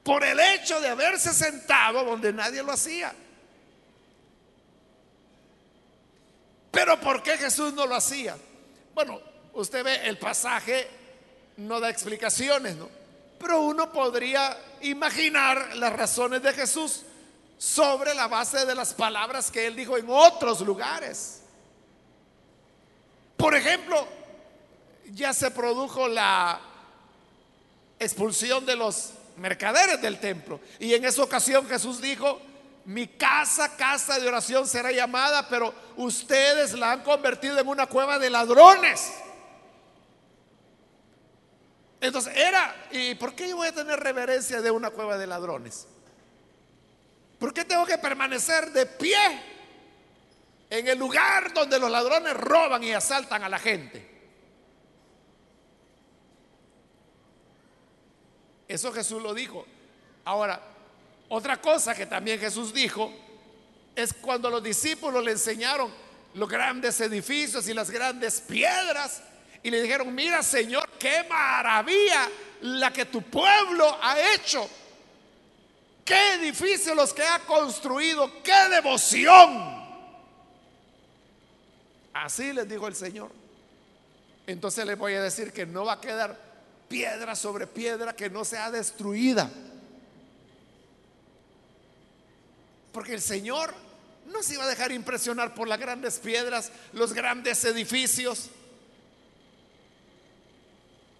Por 0.02 0.22
el 0.22 0.38
hecho 0.38 0.80
de 0.80 0.88
haberse 0.88 1.32
sentado 1.32 2.04
donde 2.04 2.32
nadie 2.32 2.62
lo 2.62 2.72
hacía. 2.72 3.14
Pero 6.70 7.00
¿por 7.00 7.22
qué 7.22 7.38
Jesús 7.38 7.72
no 7.72 7.86
lo 7.86 7.94
hacía? 7.94 8.36
Bueno, 8.94 9.20
usted 9.54 9.84
ve 9.84 10.06
el 10.06 10.18
pasaje, 10.18 10.88
no 11.56 11.80
da 11.80 11.90
explicaciones, 11.90 12.76
¿no? 12.76 12.88
Pero 13.38 13.62
uno 13.62 13.92
podría 13.92 14.56
imaginar 14.82 15.76
las 15.76 15.92
razones 15.92 16.42
de 16.42 16.52
Jesús 16.52 17.02
sobre 17.58 18.14
la 18.14 18.26
base 18.28 18.64
de 18.64 18.74
las 18.74 18.94
palabras 18.94 19.50
que 19.50 19.66
él 19.66 19.76
dijo 19.76 19.96
en 19.96 20.06
otros 20.08 20.60
lugares. 20.60 21.42
Por 23.36 23.54
ejemplo, 23.54 24.06
ya 25.12 25.32
se 25.32 25.50
produjo 25.50 26.08
la 26.08 26.60
expulsión 27.98 28.64
de 28.64 28.76
los 28.76 29.10
mercaderes 29.36 30.00
del 30.00 30.18
templo. 30.18 30.60
Y 30.78 30.94
en 30.94 31.04
esa 31.04 31.22
ocasión 31.22 31.66
Jesús 31.68 32.00
dijo, 32.00 32.40
mi 32.84 33.06
casa, 33.06 33.76
casa 33.76 34.18
de 34.18 34.28
oración 34.28 34.66
será 34.66 34.92
llamada, 34.92 35.48
pero 35.48 35.74
ustedes 35.96 36.74
la 36.74 36.92
han 36.92 37.02
convertido 37.02 37.58
en 37.58 37.68
una 37.68 37.86
cueva 37.86 38.18
de 38.18 38.30
ladrones. 38.30 39.10
Entonces 42.06 42.36
era, 42.36 42.88
¿y 42.90 43.14
por 43.14 43.34
qué 43.34 43.48
yo 43.48 43.56
voy 43.56 43.68
a 43.68 43.72
tener 43.72 43.98
reverencia 43.98 44.60
de 44.60 44.70
una 44.70 44.90
cueva 44.90 45.16
de 45.16 45.26
ladrones? 45.26 45.86
¿Por 47.38 47.52
qué 47.52 47.64
tengo 47.64 47.86
que 47.86 47.98
permanecer 47.98 48.72
de 48.72 48.86
pie 48.86 49.54
en 50.70 50.88
el 50.88 50.98
lugar 50.98 51.52
donde 51.52 51.78
los 51.78 51.90
ladrones 51.90 52.34
roban 52.34 52.82
y 52.82 52.92
asaltan 52.92 53.44
a 53.44 53.48
la 53.48 53.58
gente. 53.60 54.10
Eso 58.66 58.92
Jesús 58.92 59.22
lo 59.22 59.34
dijo. 59.34 59.64
Ahora, 60.24 60.60
otra 61.28 61.60
cosa 61.60 61.94
que 61.94 62.06
también 62.06 62.40
Jesús 62.40 62.72
dijo 62.72 63.12
es 63.94 64.12
cuando 64.14 64.50
los 64.50 64.62
discípulos 64.62 65.22
le 65.22 65.32
enseñaron 65.32 65.92
los 66.34 66.48
grandes 66.48 67.00
edificios 67.00 67.68
y 67.68 67.74
las 67.74 67.90
grandes 67.90 68.40
piedras 68.40 69.22
y 69.64 69.70
le 69.70 69.80
dijeron, 69.80 70.14
mira 70.14 70.42
Señor, 70.42 70.88
qué 70.98 71.24
maravilla 71.28 72.28
la 72.60 72.92
que 72.92 73.06
tu 73.06 73.22
pueblo 73.22 73.98
ha 74.00 74.34
hecho. 74.34 74.68
Qué 76.04 76.34
edificios 76.34 76.94
los 76.94 77.14
que 77.14 77.22
ha 77.22 77.38
construido, 77.40 78.42
qué 78.42 78.68
devoción. 78.70 79.82
Así 82.12 82.52
les 82.52 82.68
dijo 82.68 82.86
el 82.86 82.94
Señor. 82.94 83.30
Entonces 84.46 84.84
les 84.84 84.98
voy 84.98 85.14
a 85.14 85.22
decir 85.22 85.50
que 85.50 85.64
no 85.64 85.86
va 85.86 85.94
a 85.94 86.00
quedar 86.00 86.38
piedra 86.86 87.34
sobre 87.34 87.66
piedra 87.66 88.14
que 88.14 88.28
no 88.28 88.44
sea 88.44 88.70
destruida. 88.70 89.50
Porque 92.92 93.14
el 93.14 93.22
Señor 93.22 93.74
no 94.26 94.42
se 94.42 94.54
iba 94.54 94.64
a 94.64 94.68
dejar 94.68 94.92
impresionar 94.92 95.54
por 95.54 95.68
las 95.68 95.80
grandes 95.80 96.18
piedras, 96.18 96.70
los 96.92 97.14
grandes 97.14 97.64
edificios. 97.64 98.50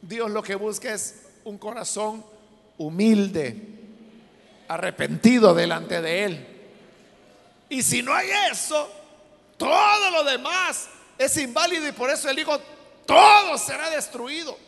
Dios 0.07 0.31
lo 0.31 0.43
que 0.43 0.55
busca 0.55 0.93
es 0.93 1.23
un 1.45 1.57
corazón 1.57 2.25
humilde, 2.77 3.57
arrepentido 4.69 5.55
delante 5.55 6.03
de 6.03 6.25
Él. 6.25 6.47
Y 7.71 7.83
si 7.83 8.03
no 8.03 8.13
hay 8.13 8.29
eso, 8.51 8.91
todo 9.57 10.11
lo 10.11 10.25
demás 10.25 10.89
es 11.17 11.37
inválido 11.39 11.89
y 11.89 11.93
por 11.93 12.11
eso 12.11 12.29
Él 12.29 12.37
dijo, 12.37 12.59
todo 13.07 13.57
será 13.57 13.89
destruido. 13.91 14.59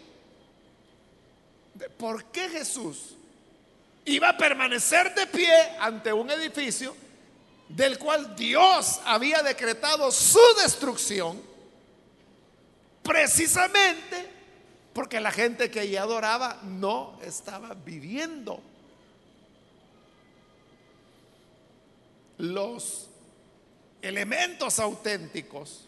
¿Por 1.98 2.24
qué 2.26 2.48
Jesús 2.48 3.14
iba 4.06 4.30
a 4.30 4.36
permanecer 4.38 5.14
de 5.14 5.26
pie 5.26 5.52
ante 5.78 6.12
un 6.12 6.30
edificio 6.30 6.96
del 7.68 7.98
cual 7.98 8.34
Dios 8.34 9.00
había 9.04 9.42
decretado 9.42 10.10
su 10.10 10.40
destrucción? 10.62 11.42
Precisamente 13.02 14.35
porque 14.96 15.20
la 15.20 15.30
gente 15.30 15.70
que 15.70 15.80
allí 15.80 15.94
adoraba 15.98 16.58
no 16.62 17.20
estaba 17.22 17.74
viviendo 17.74 18.62
los 22.38 23.06
elementos 24.00 24.78
auténticos 24.78 25.86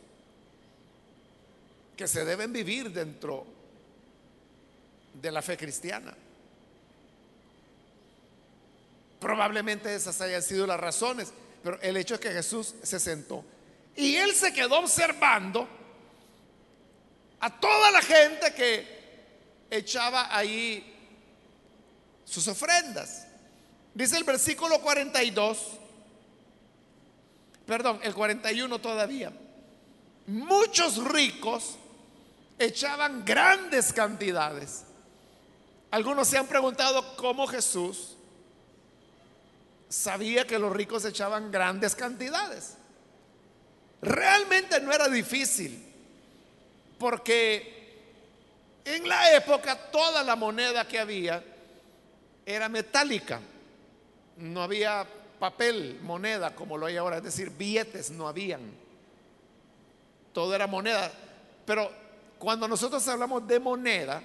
que 1.96 2.06
se 2.06 2.26
deben 2.26 2.52
vivir 2.52 2.92
dentro 2.92 3.46
de 5.14 5.32
la 5.32 5.40
fe 5.40 5.56
cristiana. 5.56 6.14
Probablemente 9.18 9.94
esas 9.94 10.20
hayan 10.20 10.42
sido 10.42 10.66
las 10.66 10.78
razones, 10.78 11.32
pero 11.62 11.80
el 11.80 11.96
hecho 11.96 12.16
es 12.16 12.20
que 12.20 12.30
Jesús 12.30 12.74
se 12.82 13.00
sentó 13.00 13.42
y 13.96 14.16
él 14.16 14.34
se 14.34 14.52
quedó 14.52 14.80
observando 14.80 15.66
a 17.40 17.58
toda 17.58 17.90
la 17.90 18.02
gente 18.02 18.52
que 18.52 18.97
echaba 19.70 20.34
ahí 20.34 20.94
sus 22.24 22.46
ofrendas. 22.48 23.26
Dice 23.94 24.16
el 24.16 24.24
versículo 24.24 24.80
42, 24.80 25.58
perdón, 27.66 28.00
el 28.02 28.14
41 28.14 28.78
todavía. 28.78 29.32
Muchos 30.26 31.02
ricos 31.04 31.76
echaban 32.58 33.24
grandes 33.24 33.92
cantidades. 33.92 34.84
Algunos 35.90 36.28
se 36.28 36.36
han 36.36 36.46
preguntado 36.46 37.16
cómo 37.16 37.46
Jesús 37.46 38.16
sabía 39.88 40.46
que 40.46 40.58
los 40.58 40.72
ricos 40.72 41.04
echaban 41.04 41.50
grandes 41.50 41.94
cantidades. 41.94 42.74
Realmente 44.02 44.80
no 44.80 44.92
era 44.92 45.08
difícil, 45.08 45.82
porque 46.98 47.77
en 48.88 49.08
la 49.08 49.34
época 49.34 49.76
toda 49.90 50.22
la 50.22 50.36
moneda 50.36 50.86
que 50.86 50.98
había 50.98 51.42
era 52.46 52.68
metálica. 52.68 53.40
No 54.36 54.62
había 54.62 55.06
papel, 55.38 55.98
moneda 56.02 56.54
como 56.54 56.76
lo 56.76 56.86
hay 56.86 56.96
ahora, 56.96 57.18
es 57.18 57.22
decir, 57.22 57.50
billetes 57.50 58.10
no 58.10 58.28
habían. 58.28 58.60
Todo 60.32 60.54
era 60.54 60.66
moneda. 60.66 61.12
Pero 61.66 61.90
cuando 62.38 62.68
nosotros 62.68 63.06
hablamos 63.08 63.46
de 63.46 63.60
moneda, 63.60 64.22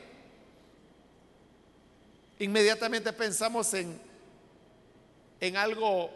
inmediatamente 2.40 3.12
pensamos 3.14 3.74
en, 3.74 4.00
en 5.40 5.58
algo 5.58 6.10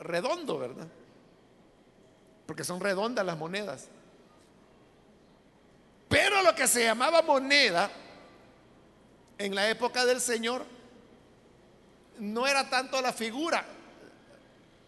redondo, 0.00 0.58
¿verdad? 0.58 0.88
Porque 2.46 2.64
son 2.64 2.80
redondas 2.80 3.26
las 3.26 3.36
monedas. 3.36 3.88
Pero 6.10 6.42
lo 6.42 6.56
que 6.56 6.66
se 6.66 6.82
llamaba 6.82 7.22
moneda 7.22 7.88
en 9.38 9.54
la 9.54 9.70
época 9.70 10.04
del 10.04 10.20
Señor 10.20 10.66
no 12.18 12.48
era 12.48 12.68
tanto 12.68 13.00
la 13.00 13.12
figura, 13.12 13.64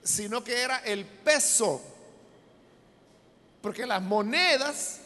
sino 0.02 0.42
que 0.42 0.60
era 0.60 0.78
el 0.78 1.06
peso. 1.06 1.80
Porque 3.62 3.86
las 3.86 4.02
monedas 4.02 4.98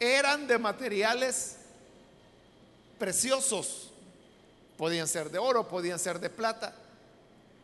eran 0.00 0.46
de 0.46 0.56
materiales 0.56 1.56
preciosos. 2.98 3.90
Podían 4.78 5.08
ser 5.08 5.30
de 5.30 5.38
oro, 5.38 5.68
podían 5.68 5.98
ser 5.98 6.20
de 6.20 6.30
plata. 6.30 6.74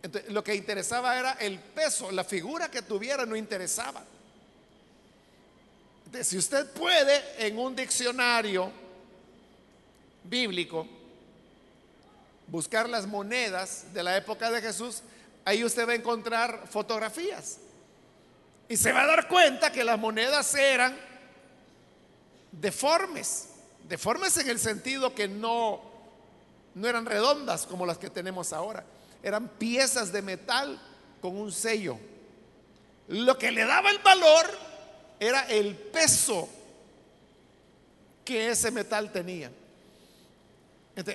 Entonces, 0.02 0.30
lo 0.30 0.44
que 0.44 0.54
interesaba 0.54 1.18
era 1.18 1.32
el 1.32 1.58
peso, 1.58 2.12
la 2.12 2.24
figura 2.24 2.70
que 2.70 2.82
tuviera 2.82 3.24
no 3.24 3.36
interesaba 3.36 4.04
si 6.20 6.36
usted 6.36 6.70
puede 6.72 7.22
en 7.38 7.58
un 7.58 7.74
diccionario 7.74 8.70
bíblico 10.24 10.86
buscar 12.46 12.88
las 12.88 13.06
monedas 13.06 13.92
de 13.94 14.02
la 14.02 14.16
época 14.16 14.50
de 14.50 14.60
Jesús, 14.60 15.02
ahí 15.44 15.64
usted 15.64 15.88
va 15.88 15.92
a 15.92 15.96
encontrar 15.96 16.68
fotografías. 16.70 17.58
Y 18.68 18.76
se 18.76 18.92
va 18.92 19.02
a 19.02 19.06
dar 19.06 19.28
cuenta 19.28 19.72
que 19.72 19.84
las 19.84 19.98
monedas 19.98 20.54
eran 20.54 20.96
deformes, 22.52 23.48
deformes 23.88 24.36
en 24.36 24.50
el 24.50 24.58
sentido 24.58 25.14
que 25.14 25.28
no, 25.28 25.80
no 26.74 26.88
eran 26.88 27.06
redondas 27.06 27.66
como 27.66 27.86
las 27.86 27.98
que 27.98 28.10
tenemos 28.10 28.52
ahora, 28.52 28.84
eran 29.22 29.48
piezas 29.48 30.12
de 30.12 30.22
metal 30.22 30.80
con 31.20 31.36
un 31.38 31.52
sello. 31.52 31.98
Lo 33.08 33.38
que 33.38 33.50
le 33.50 33.64
daba 33.64 33.90
el 33.90 33.98
valor 33.98 34.71
era 35.22 35.42
el 35.42 35.76
peso 35.76 36.48
que 38.24 38.50
ese 38.50 38.72
metal 38.72 39.12
tenía. 39.12 39.52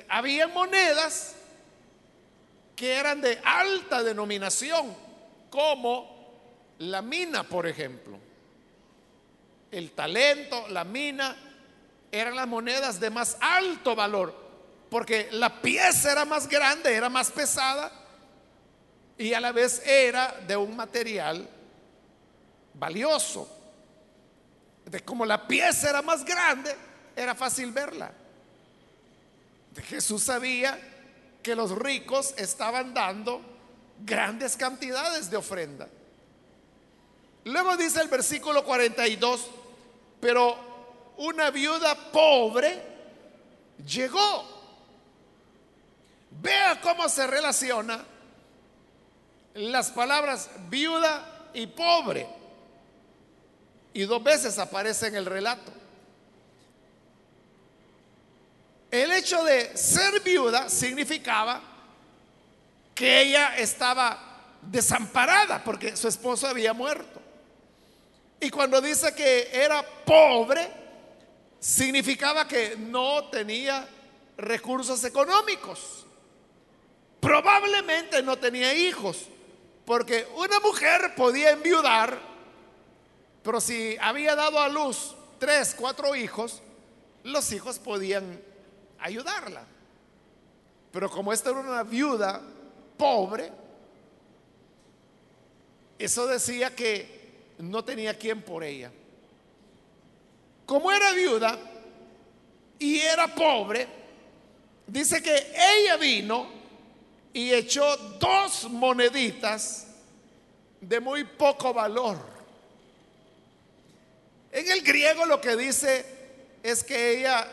había 0.07 0.47
monedas 0.47 1.35
que 2.73 2.93
eran 2.93 3.19
de 3.19 3.37
alta 3.43 4.03
denominación, 4.03 4.95
como 5.49 6.75
la 6.79 7.01
mina, 7.01 7.43
por 7.43 7.67
ejemplo. 7.67 8.17
El 9.71 9.91
talento, 9.91 10.69
la 10.69 10.85
mina, 10.85 11.35
eran 12.09 12.33
las 12.33 12.47
monedas 12.47 13.01
de 13.01 13.09
más 13.09 13.35
alto 13.41 13.93
valor, 13.93 14.33
porque 14.89 15.27
la 15.31 15.61
pieza 15.61 16.13
era 16.13 16.23
más 16.23 16.47
grande, 16.47 16.93
era 16.93 17.09
más 17.09 17.29
pesada 17.29 17.91
y 19.17 19.33
a 19.33 19.41
la 19.41 19.51
vez 19.51 19.85
era 19.85 20.31
de 20.47 20.55
un 20.55 20.77
material 20.77 21.49
valioso 22.73 23.56
de 24.89 25.01
como 25.01 25.25
la 25.25 25.47
pieza 25.47 25.89
era 25.89 26.01
más 26.01 26.23
grande, 26.23 26.73
era 27.15 27.35
fácil 27.35 27.71
verla. 27.71 28.11
Jesús 29.83 30.23
sabía 30.23 30.79
que 31.43 31.55
los 31.55 31.71
ricos 31.71 32.33
estaban 32.37 32.93
dando 32.93 33.41
grandes 34.03 34.55
cantidades 34.55 35.29
de 35.29 35.37
ofrenda. 35.37 35.87
Luego 37.43 37.77
dice 37.77 38.01
el 38.01 38.07
versículo 38.07 38.63
42, 38.63 39.47
pero 40.19 41.13
una 41.17 41.51
viuda 41.51 41.95
pobre 42.11 42.81
llegó. 43.85 44.57
Vea 46.31 46.79
cómo 46.81 47.07
se 47.09 47.27
relaciona 47.27 48.03
las 49.53 49.91
palabras 49.91 50.49
viuda 50.69 51.49
y 51.53 51.67
pobre 51.67 52.27
y 53.97 54.05
dos 54.05 54.23
veces 54.23 54.59
aparece 54.59 55.07
en 55.07 55.15
el 55.15 55.25
relato. 55.25 55.71
El 58.91 59.11
hecho 59.11 59.43
de 59.43 59.75
ser 59.75 60.19
viuda 60.19 60.69
significaba 60.69 61.59
que 62.93 63.21
ella 63.21 63.57
estaba 63.57 64.59
desamparada 64.61 65.63
porque 65.63 65.97
su 65.97 66.07
esposo 66.07 66.45
había 66.45 66.73
muerto. 66.73 67.19
Y 68.39 68.51
cuando 68.51 68.79
dice 68.81 69.15
que 69.15 69.49
era 69.51 69.81
pobre, 69.81 70.69
significaba 71.59 72.47
que 72.47 72.75
no 72.77 73.29
tenía 73.29 73.83
recursos 74.37 75.03
económicos. 75.05 76.05
Probablemente 77.19 78.21
no 78.21 78.37
tenía 78.37 78.75
hijos, 78.75 79.23
porque 79.87 80.27
una 80.35 80.59
mujer 80.59 81.15
podía 81.15 81.49
enviudar, 81.49 82.36
pero 83.47 83.61
si 83.61 83.95
había 84.01 84.35
dado 84.35 84.59
a 84.59 84.67
luz 84.67 85.15
tres, 85.39 85.73
cuatro 85.73 86.13
hijos, 86.17 86.61
los 87.23 87.49
hijos 87.53 87.79
podían 87.79 88.41
ayudarla. 88.99 89.63
Pero 90.91 91.09
como 91.09 91.31
esta 91.31 91.51
era 91.51 91.59
una 91.61 91.83
viuda 91.83 92.41
pobre, 92.97 93.49
eso 95.97 96.27
decía 96.27 96.75
que 96.75 97.53
no 97.59 97.85
tenía 97.85 98.17
quien 98.17 98.41
por 98.41 98.65
ella. 98.65 98.91
Como 100.65 100.91
era 100.91 101.13
viuda 101.13 101.57
y 102.77 102.99
era 102.99 103.33
pobre, 103.33 103.87
dice 104.85 105.23
que 105.23 105.53
ella 105.55 105.95
vino 105.95 106.47
y 107.31 107.53
echó 107.53 107.95
dos 108.19 108.69
moneditas 108.69 109.87
de 110.81 110.99
muy 110.99 111.23
poco 111.23 111.73
valor. 111.73 112.36
En 114.51 114.71
el 114.71 114.81
griego 114.81 115.25
lo 115.25 115.41
que 115.41 115.55
dice 115.55 116.05
es 116.63 116.83
que 116.83 117.19
ella 117.19 117.47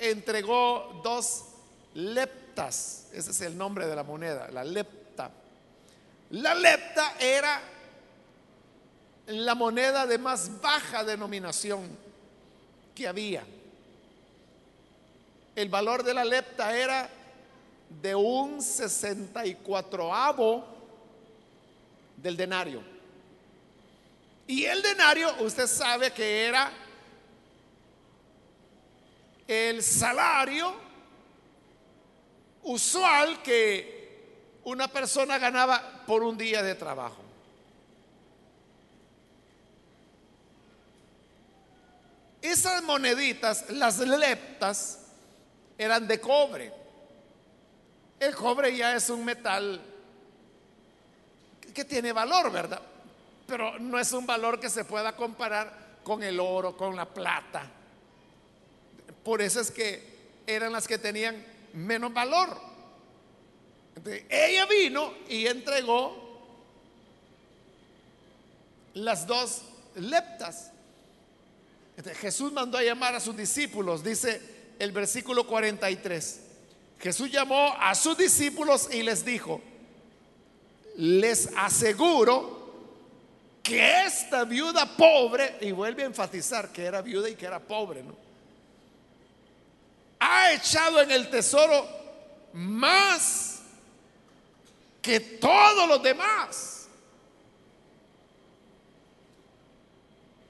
entregó 0.00 1.00
dos 1.02 1.44
leptas, 1.94 3.08
ese 3.12 3.30
es 3.30 3.40
el 3.40 3.56
nombre 3.56 3.86
de 3.86 3.96
la 3.96 4.02
moneda, 4.02 4.48
la 4.50 4.64
lepta. 4.64 5.30
La 6.30 6.54
lepta 6.54 7.14
era 7.18 7.60
la 9.26 9.54
moneda 9.54 10.06
de 10.06 10.18
más 10.18 10.60
baja 10.60 11.04
denominación 11.04 11.88
que 12.94 13.08
había. 13.08 13.44
El 15.54 15.68
valor 15.68 16.02
de 16.02 16.14
la 16.14 16.24
lepta 16.24 16.76
era 16.76 17.08
de 18.02 18.14
un 18.14 18.58
64avo 18.58 20.64
del 22.16 22.36
denario. 22.36 22.95
Y 24.46 24.64
el 24.64 24.80
denario, 24.80 25.34
usted 25.40 25.66
sabe 25.66 26.12
que 26.12 26.44
era 26.46 26.70
el 29.46 29.82
salario 29.82 30.74
usual 32.62 33.42
que 33.42 34.58
una 34.64 34.88
persona 34.88 35.38
ganaba 35.38 36.04
por 36.06 36.22
un 36.22 36.36
día 36.36 36.62
de 36.62 36.74
trabajo. 36.74 37.22
Esas 42.40 42.82
moneditas, 42.82 43.70
las 43.70 43.98
leptas, 43.98 45.00
eran 45.76 46.06
de 46.06 46.20
cobre. 46.20 46.72
El 48.20 48.34
cobre 48.34 48.76
ya 48.76 48.94
es 48.94 49.10
un 49.10 49.24
metal 49.24 49.80
que 51.74 51.84
tiene 51.84 52.12
valor, 52.12 52.50
¿verdad? 52.50 52.80
Pero 53.46 53.78
no 53.78 53.98
es 53.98 54.12
un 54.12 54.26
valor 54.26 54.58
que 54.58 54.68
se 54.68 54.84
pueda 54.84 55.14
comparar 55.16 56.00
con 56.02 56.22
el 56.22 56.40
oro, 56.40 56.76
con 56.76 56.96
la 56.96 57.06
plata. 57.06 57.70
Por 59.22 59.42
eso 59.42 59.60
es 59.60 59.70
que 59.70 60.16
eran 60.46 60.72
las 60.72 60.86
que 60.86 60.98
tenían 60.98 61.44
menos 61.72 62.12
valor. 62.12 62.60
ella 64.28 64.66
vino 64.66 65.12
y 65.28 65.46
entregó 65.46 66.26
las 68.94 69.26
dos 69.26 69.62
leptas. 69.96 70.70
Jesús 72.20 72.52
mandó 72.52 72.78
a 72.78 72.82
llamar 72.82 73.14
a 73.14 73.20
sus 73.20 73.36
discípulos, 73.36 74.04
dice 74.04 74.40
el 74.78 74.92
versículo 74.92 75.46
43. 75.46 76.40
Jesús 77.00 77.30
llamó 77.30 77.74
a 77.78 77.94
sus 77.94 78.16
discípulos 78.16 78.88
y 78.92 79.02
les 79.02 79.24
dijo, 79.24 79.60
les 80.96 81.50
aseguro 81.56 82.55
que 83.66 84.04
esta 84.06 84.44
viuda 84.44 84.86
pobre, 84.86 85.58
y 85.60 85.72
vuelve 85.72 86.04
a 86.04 86.06
enfatizar 86.06 86.70
que 86.70 86.84
era 86.84 87.02
viuda 87.02 87.28
y 87.28 87.34
que 87.34 87.46
era 87.46 87.58
pobre, 87.58 88.02
¿no? 88.02 88.16
Ha 90.20 90.52
echado 90.52 91.02
en 91.02 91.10
el 91.10 91.28
tesoro 91.28 91.86
más 92.52 93.60
que 95.02 95.18
todos 95.18 95.88
los 95.88 96.02
demás. 96.02 96.88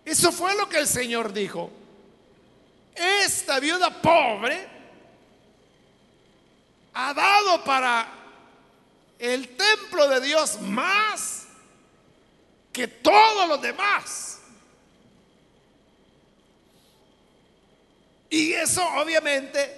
Eso 0.04 0.30
fue 0.30 0.54
lo 0.54 0.68
que 0.68 0.78
el 0.78 0.86
Señor 0.86 1.32
dijo. 1.32 1.70
Esta 2.94 3.58
viuda 3.58 3.90
pobre 3.90 4.68
ha 6.92 7.14
dado 7.14 7.64
para 7.64 8.08
el 9.18 9.56
templo 9.56 10.06
de 10.08 10.20
Dios 10.20 10.60
más 10.60 11.35
que 12.76 12.88
todos 12.88 13.48
los 13.48 13.62
demás. 13.62 14.36
Y 18.28 18.52
eso 18.52 18.86
obviamente 18.98 19.74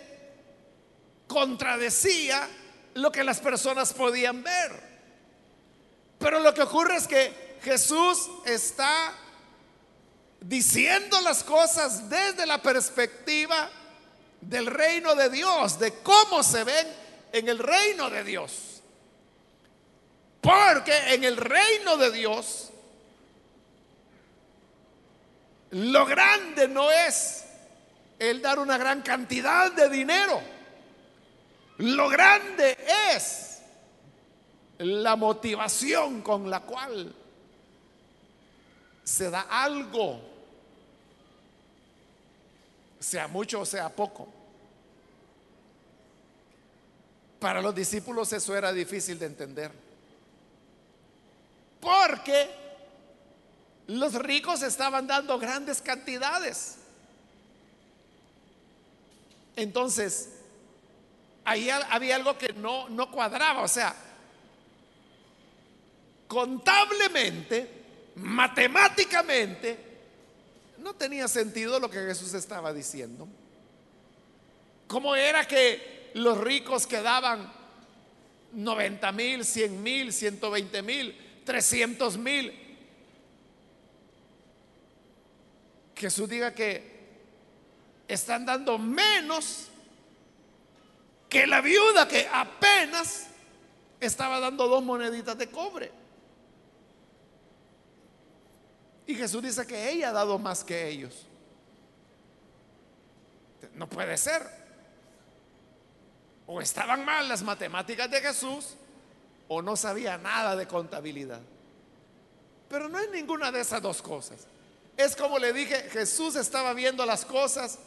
contradecía 1.28 2.48
lo 2.94 3.12
que 3.12 3.22
las 3.22 3.38
personas 3.38 3.92
podían 3.92 4.42
ver. 4.42 4.82
Pero 6.18 6.40
lo 6.40 6.52
que 6.52 6.62
ocurre 6.62 6.96
es 6.96 7.06
que 7.06 7.58
Jesús 7.62 8.28
está 8.44 9.14
diciendo 10.40 11.20
las 11.20 11.44
cosas 11.44 12.10
desde 12.10 12.46
la 12.46 12.60
perspectiva 12.60 13.70
del 14.40 14.66
reino 14.66 15.14
de 15.14 15.30
Dios, 15.30 15.78
de 15.78 15.92
cómo 16.02 16.42
se 16.42 16.64
ven 16.64 16.88
en 17.30 17.48
el 17.48 17.60
reino 17.60 18.10
de 18.10 18.24
Dios. 18.24 18.82
Porque 20.40 21.14
en 21.14 21.22
el 21.22 21.36
reino 21.36 21.96
de 21.96 22.10
Dios 22.10 22.67
lo 25.70 26.06
grande 26.06 26.68
no 26.68 26.90
es 26.90 27.44
el 28.18 28.40
dar 28.40 28.58
una 28.58 28.78
gran 28.78 29.02
cantidad 29.02 29.72
de 29.72 29.88
dinero. 29.88 30.40
Lo 31.78 32.08
grande 32.08 32.76
es 33.12 33.60
la 34.78 35.16
motivación 35.16 36.22
con 36.22 36.50
la 36.50 36.60
cual 36.60 37.14
se 39.04 39.30
da 39.30 39.42
algo, 39.42 40.20
sea 42.98 43.28
mucho 43.28 43.60
o 43.60 43.66
sea 43.66 43.88
poco. 43.88 44.28
Para 47.38 47.62
los 47.62 47.74
discípulos 47.74 48.32
eso 48.32 48.56
era 48.56 48.72
difícil 48.72 49.18
de 49.18 49.26
entender. 49.26 49.70
Porque 51.80 52.67
los 53.88 54.14
ricos 54.14 54.62
estaban 54.62 55.06
dando 55.06 55.38
grandes 55.38 55.82
cantidades. 55.82 56.76
Entonces, 59.56 60.28
ahí 61.44 61.68
había 61.70 62.16
algo 62.16 62.38
que 62.38 62.52
no, 62.52 62.88
no 62.90 63.10
cuadraba. 63.10 63.62
O 63.62 63.68
sea, 63.68 63.94
contablemente, 66.28 67.68
matemáticamente, 68.16 69.86
no 70.78 70.94
tenía 70.94 71.26
sentido 71.26 71.80
lo 71.80 71.90
que 71.90 71.98
Jesús 71.98 72.34
estaba 72.34 72.72
diciendo. 72.72 73.26
¿Cómo 74.86 75.16
era 75.16 75.46
que 75.46 76.10
los 76.14 76.38
ricos 76.38 76.86
que 76.86 77.00
daban 77.00 77.52
90 78.52 79.12
mil, 79.12 79.44
100 79.44 79.82
mil, 79.82 80.12
120 80.12 80.82
mil, 80.82 81.16
300 81.44 82.18
mil. 82.18 82.67
Jesús 85.98 86.28
diga 86.28 86.54
que 86.54 86.96
están 88.06 88.46
dando 88.46 88.78
menos 88.78 89.68
que 91.28 91.46
la 91.46 91.60
viuda 91.60 92.06
que 92.06 92.28
apenas 92.32 93.26
estaba 94.00 94.38
dando 94.38 94.68
dos 94.68 94.82
moneditas 94.82 95.36
de 95.36 95.50
cobre. 95.50 95.90
Y 99.06 99.14
Jesús 99.16 99.42
dice 99.42 99.66
que 99.66 99.90
ella 99.90 100.10
ha 100.10 100.12
dado 100.12 100.38
más 100.38 100.62
que 100.62 100.88
ellos. 100.88 101.26
No 103.74 103.88
puede 103.88 104.16
ser 104.16 104.42
o 106.46 106.60
estaban 106.60 107.04
mal 107.04 107.28
las 107.28 107.42
matemáticas 107.42 108.08
de 108.10 108.20
Jesús 108.20 108.74
o 109.48 109.60
no 109.60 109.76
sabía 109.76 110.16
nada 110.16 110.54
de 110.54 110.68
contabilidad. 110.68 111.40
Pero 112.68 112.88
no 112.88 112.98
es 112.98 113.10
ninguna 113.10 113.50
de 113.50 113.60
esas 113.60 113.82
dos 113.82 114.00
cosas. 114.00 114.46
Es 114.98 115.14
como 115.14 115.38
le 115.38 115.52
dije, 115.52 115.88
Jesús 115.92 116.34
estaba 116.34 116.74
viendo 116.74 117.06
las 117.06 117.24
cosas 117.24 117.78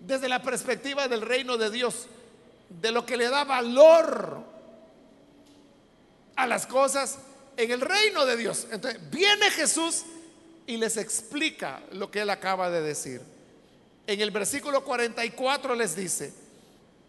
desde 0.00 0.26
la 0.26 0.40
perspectiva 0.40 1.06
del 1.06 1.20
reino 1.20 1.58
de 1.58 1.70
Dios, 1.70 2.06
de 2.70 2.90
lo 2.92 3.04
que 3.04 3.18
le 3.18 3.28
da 3.28 3.44
valor 3.44 4.42
a 6.34 6.46
las 6.46 6.66
cosas 6.66 7.18
en 7.58 7.70
el 7.70 7.82
reino 7.82 8.24
de 8.24 8.38
Dios. 8.38 8.66
Entonces, 8.70 8.98
viene 9.10 9.50
Jesús 9.50 10.04
y 10.66 10.78
les 10.78 10.96
explica 10.96 11.82
lo 11.92 12.10
que 12.10 12.22
él 12.22 12.30
acaba 12.30 12.70
de 12.70 12.80
decir. 12.80 13.20
En 14.06 14.22
el 14.22 14.30
versículo 14.30 14.82
44 14.82 15.74
les 15.74 15.94
dice, 15.94 16.32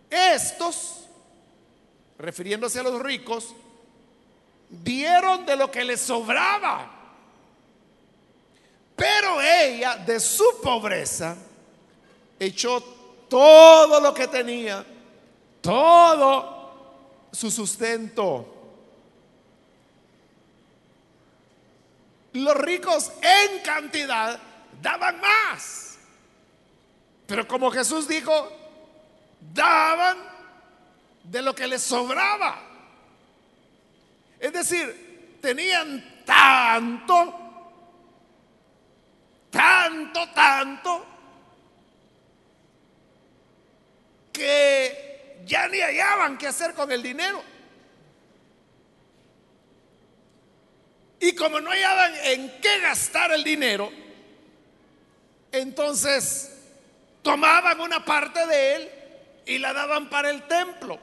estos, 0.09 1.05
refiriéndose 2.19 2.81
a 2.81 2.83
los 2.83 3.01
ricos, 3.01 3.55
dieron 4.69 5.45
de 5.45 5.55
lo 5.55 5.71
que 5.71 5.85
les 5.85 6.01
sobraba. 6.01 6.96
Pero 8.97 9.39
ella, 9.39 9.95
de 9.97 10.19
su 10.19 10.59
pobreza, 10.59 11.37
echó 12.39 12.81
todo 13.29 14.01
lo 14.01 14.11
que 14.11 14.27
tenía, 14.27 14.83
todo 15.61 17.27
su 17.31 17.51
sustento. 17.51 18.55
Los 22.33 22.57
ricos 22.57 23.11
en 23.21 23.59
cantidad 23.61 24.39
daban 24.81 25.21
más. 25.21 25.99
Pero 27.27 27.47
como 27.47 27.69
Jesús 27.69 28.07
dijo, 28.07 28.51
daban 29.53 30.17
de 31.23 31.43
lo 31.43 31.53
que 31.53 31.67
les 31.67 31.83
sobraba. 31.83 32.63
Es 34.39 34.53
decir, 34.53 35.37
tenían 35.39 36.23
tanto, 36.25 37.46
tanto, 39.49 40.29
tanto, 40.29 41.05
que 44.31 45.41
ya 45.45 45.67
ni 45.67 45.79
hallaban 45.79 46.37
qué 46.37 46.47
hacer 46.47 46.73
con 46.73 46.91
el 46.91 47.01
dinero. 47.01 47.43
Y 51.19 51.33
como 51.33 51.59
no 51.59 51.71
hallaban 51.71 52.13
en 52.23 52.61
qué 52.61 52.79
gastar 52.79 53.31
el 53.31 53.43
dinero, 53.43 53.91
entonces 55.51 56.51
tomaban 57.23 57.79
una 57.81 58.05
parte 58.05 58.45
de 58.45 58.75
él 58.75 58.91
y 59.45 59.57
la 59.57 59.73
daban 59.73 60.09
para 60.09 60.29
el 60.29 60.43
templo. 60.47 60.99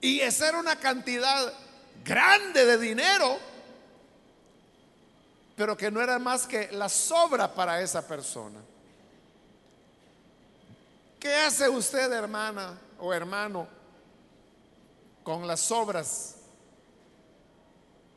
Y 0.00 0.20
esa 0.20 0.48
era 0.48 0.58
una 0.58 0.76
cantidad 0.76 1.52
grande 2.04 2.66
de 2.66 2.78
dinero, 2.78 3.38
pero 5.60 5.76
que 5.76 5.90
no 5.90 6.00
era 6.00 6.18
más 6.18 6.46
que 6.46 6.72
la 6.72 6.88
sobra 6.88 7.54
para 7.54 7.82
esa 7.82 8.08
persona. 8.08 8.58
¿Qué 11.18 11.34
hace 11.34 11.68
usted, 11.68 12.10
hermana 12.10 12.80
o 12.98 13.12
hermano, 13.12 13.68
con 15.22 15.46
las 15.46 15.60
sobras 15.60 16.36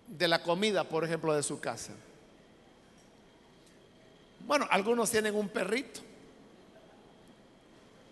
de 0.08 0.26
la 0.26 0.42
comida, 0.42 0.86
por 0.86 1.04
ejemplo, 1.04 1.36
de 1.36 1.44
su 1.44 1.60
casa? 1.60 1.92
Bueno, 4.48 4.66
algunos 4.70 5.12
tienen 5.12 5.36
un 5.36 5.50
perrito. 5.50 6.00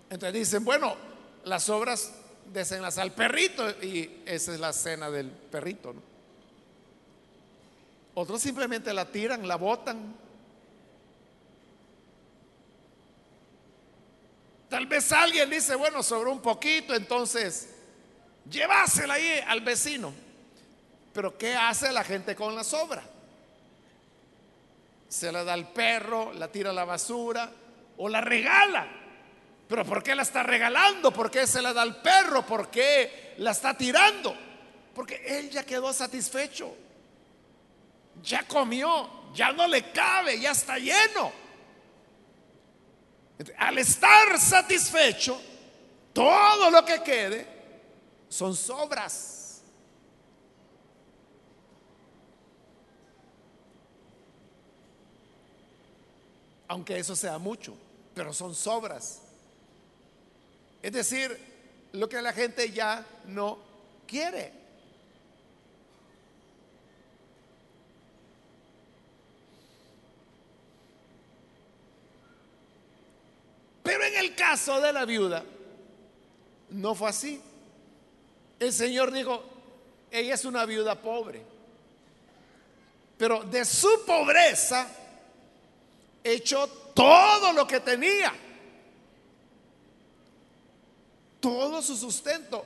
Entonces 0.10 0.34
dicen, 0.34 0.66
bueno, 0.66 0.98
las 1.46 1.64
sobras 1.64 2.12
desenlas 2.52 2.98
al 2.98 3.14
perrito 3.14 3.70
y 3.82 4.24
esa 4.26 4.54
es 4.54 4.60
la 4.60 4.74
cena 4.74 5.10
del 5.10 5.30
perrito. 5.30 5.94
¿no? 5.94 6.11
Otros 8.14 8.42
simplemente 8.42 8.94
la 8.94 9.06
tiran, 9.06 9.48
la 9.48 9.56
botan. 9.56 10.16
Tal 14.70 14.86
vez 14.86 15.12
alguien 15.12 15.50
dice, 15.50 15.76
bueno, 15.76 16.02
sobró 16.02 16.32
un 16.32 16.42
poquito, 16.42 16.96
entonces 16.96 17.70
llévasela 18.50 19.16
ahí 19.16 19.44
al 19.48 19.62
vecino. 19.62 20.14
Pero 21.14 21.38
¿qué 21.38 21.56
hace 21.56 21.92
la 21.92 22.04
gente 22.04 22.36
con 22.36 22.56
la 22.56 22.64
sobra? 22.64 23.04
Se 25.10 25.32
la 25.32 25.44
da 25.44 25.54
al 25.54 25.70
perro, 25.70 26.32
la 26.34 26.50
tira 26.50 26.70
a 26.70 26.74
la 26.74 26.86
basura 26.86 27.52
o 27.98 28.08
la 28.08 28.22
regala. 28.22 28.88
Pero 29.68 29.86
¿por 29.86 30.04
qué 30.04 30.16
la 30.16 30.24
está 30.24 30.44
regalando? 30.44 31.12
¿Por 31.12 31.30
qué 31.30 31.46
se 31.48 31.62
la 31.62 31.74
da 31.74 31.82
al 31.82 32.02
perro? 32.02 32.46
¿Por 32.46 32.70
qué 32.70 33.36
la 33.38 33.52
está 33.52 33.76
tirando? 33.76 34.36
Porque 34.96 35.22
él 35.26 35.50
ya 35.50 35.66
quedó 35.66 35.92
satisfecho. 35.94 36.76
Ya 38.24 38.48
comió, 38.48 39.10
ya 39.34 39.52
no 39.52 39.68
le 39.68 39.92
cabe, 39.92 40.40
ya 40.40 40.52
está 40.52 40.78
lleno. 40.78 41.32
Al 43.58 43.78
estar 43.78 44.40
satisfecho, 44.40 45.42
todo 46.14 46.70
lo 46.70 46.86
que 46.86 47.02
quede 47.02 47.48
son 48.30 48.56
sobras. 48.56 49.42
aunque 56.72 56.98
eso 56.98 57.18
sea 57.18 57.38
mucho, 57.38 57.76
pero 58.16 58.32
son 58.32 58.56
sobras. 58.56 59.20
Es 60.82 60.94
decir, 60.94 61.38
lo 61.92 62.08
que 62.08 62.22
la 62.22 62.32
gente 62.32 62.72
ya 62.72 63.06
no 63.26 63.58
quiere. 64.08 64.54
Pero 73.84 74.04
en 74.04 74.16
el 74.16 74.36
caso 74.36 74.80
de 74.80 74.94
la 74.94 75.06
viuda, 75.06 75.44
no 76.70 76.96
fue 76.96 77.10
así. 77.10 77.42
El 78.60 78.72
Señor 78.72 79.12
dijo, 79.12 79.44
ella 80.12 80.36
es 80.36 80.46
una 80.46 80.66
viuda 80.66 81.02
pobre. 81.02 81.42
Pero 83.18 83.44
de 83.44 83.66
su 83.66 84.06
pobreza 84.06 84.88
echó 86.24 86.68
todo 86.68 87.54
lo 87.54 87.66
que 87.66 87.80
tenía. 87.80 88.34
Todo 91.40 91.82
su 91.82 91.96
sustento. 91.96 92.66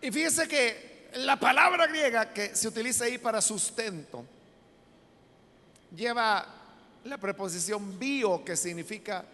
Y 0.00 0.10
fíjese 0.10 0.48
que 0.48 1.10
la 1.14 1.38
palabra 1.38 1.86
griega 1.86 2.32
que 2.32 2.54
se 2.54 2.68
utiliza 2.68 3.04
ahí 3.04 3.18
para 3.18 3.40
sustento 3.40 4.24
lleva 5.94 6.53
la 7.04 7.18
preposición 7.18 7.98
bio, 7.98 8.44
que 8.44 8.56
significa 8.56 9.24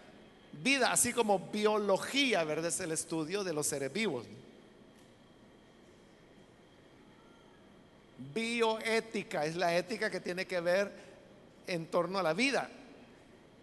vida, 0.63 0.91
así 0.91 1.13
como 1.13 1.39
biología, 1.39 2.43
¿verdad? 2.43 2.67
Es 2.67 2.79
el 2.79 2.91
estudio 2.91 3.43
de 3.43 3.53
los 3.53 3.67
seres 3.67 3.91
vivos. 3.91 4.25
Bioética 8.33 9.45
es 9.45 9.55
la 9.55 9.75
ética 9.75 10.09
que 10.09 10.19
tiene 10.19 10.45
que 10.45 10.59
ver 10.59 10.91
en 11.67 11.87
torno 11.87 12.19
a 12.19 12.23
la 12.23 12.33
vida. 12.33 12.69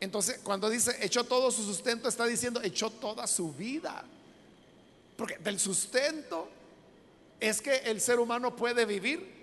Entonces, 0.01 0.41
cuando 0.43 0.69
dice 0.69 0.97
echó 1.01 1.25
todo 1.25 1.51
su 1.51 1.63
sustento, 1.65 2.09
está 2.09 2.25
diciendo 2.27 2.61
echó 2.63 2.91
toda 2.91 3.27
su 3.27 3.53
vida. 3.53 4.05
Porque 5.17 5.37
del 5.39 5.59
sustento 5.59 6.49
es 7.41 7.61
que 7.61 7.77
el 7.77 8.01
ser 8.01 8.19
humano 8.19 8.55
puede 8.55 8.85
vivir. 8.85 9.37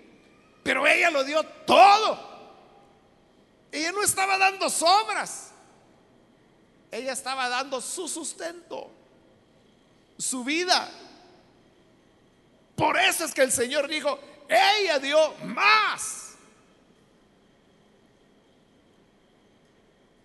Pero 0.62 0.86
ella 0.86 1.10
lo 1.10 1.22
dio 1.24 1.44
todo. 1.66 2.35
Ella 3.76 3.92
no 3.92 4.02
estaba 4.02 4.38
dando 4.38 4.70
sobras. 4.70 5.50
Ella 6.90 7.12
estaba 7.12 7.46
dando 7.50 7.82
su 7.82 8.08
sustento, 8.08 8.90
su 10.16 10.42
vida. 10.44 10.90
Por 12.74 12.98
eso 12.98 13.26
es 13.26 13.34
que 13.34 13.42
el 13.42 13.52
Señor 13.52 13.86
dijo, 13.86 14.18
ella 14.48 14.98
dio 14.98 15.34
más. 15.44 16.36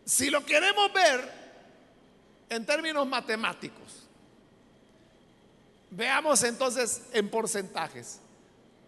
Si 0.06 0.30
lo 0.30 0.46
queremos 0.46 0.94
ver 0.94 1.30
en 2.48 2.66
términos 2.66 3.06
matemáticos, 3.06 4.08
veamos 5.90 6.42
entonces 6.44 7.02
en 7.12 7.30
porcentajes. 7.30 8.22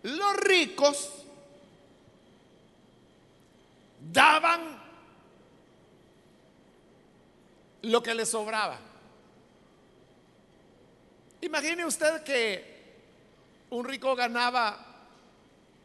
Los 0.03 0.37
ricos 0.37 1.22
daban 4.13 4.79
lo 7.81 8.01
que 8.01 8.13
les 8.13 8.29
sobraba. 8.29 8.79
Imagine 11.41 11.85
usted 11.85 12.23
que 12.23 12.73
un 13.71 13.83
rico 13.83 14.15
ganaba, 14.15 14.77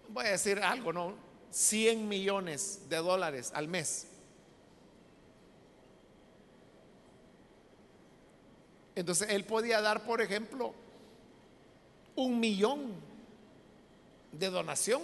voy 0.08 0.26
a 0.26 0.30
decir 0.30 0.60
algo, 0.60 0.92
¿no? 0.92 1.14
100 1.50 2.06
millones 2.06 2.88
de 2.88 2.96
dólares 2.98 3.50
al 3.54 3.66
mes. 3.66 4.06
Entonces 8.94 9.30
él 9.30 9.44
podía 9.44 9.80
dar, 9.80 10.04
por 10.04 10.20
ejemplo, 10.20 10.74
un 12.14 12.38
millón 12.38 12.92
de 14.32 14.50
donación. 14.50 15.02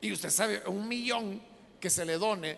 Y 0.00 0.12
usted 0.12 0.30
sabe, 0.30 0.62
un 0.66 0.86
millón 0.86 1.40
que 1.86 1.90
se 1.90 2.04
le 2.04 2.18
done 2.18 2.56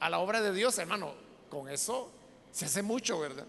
a 0.00 0.10
la 0.10 0.18
obra 0.18 0.42
de 0.42 0.52
Dios, 0.52 0.76
hermano, 0.78 1.14
con 1.48 1.68
eso 1.68 2.10
se 2.50 2.64
hace 2.64 2.82
mucho, 2.82 3.20
¿verdad? 3.20 3.46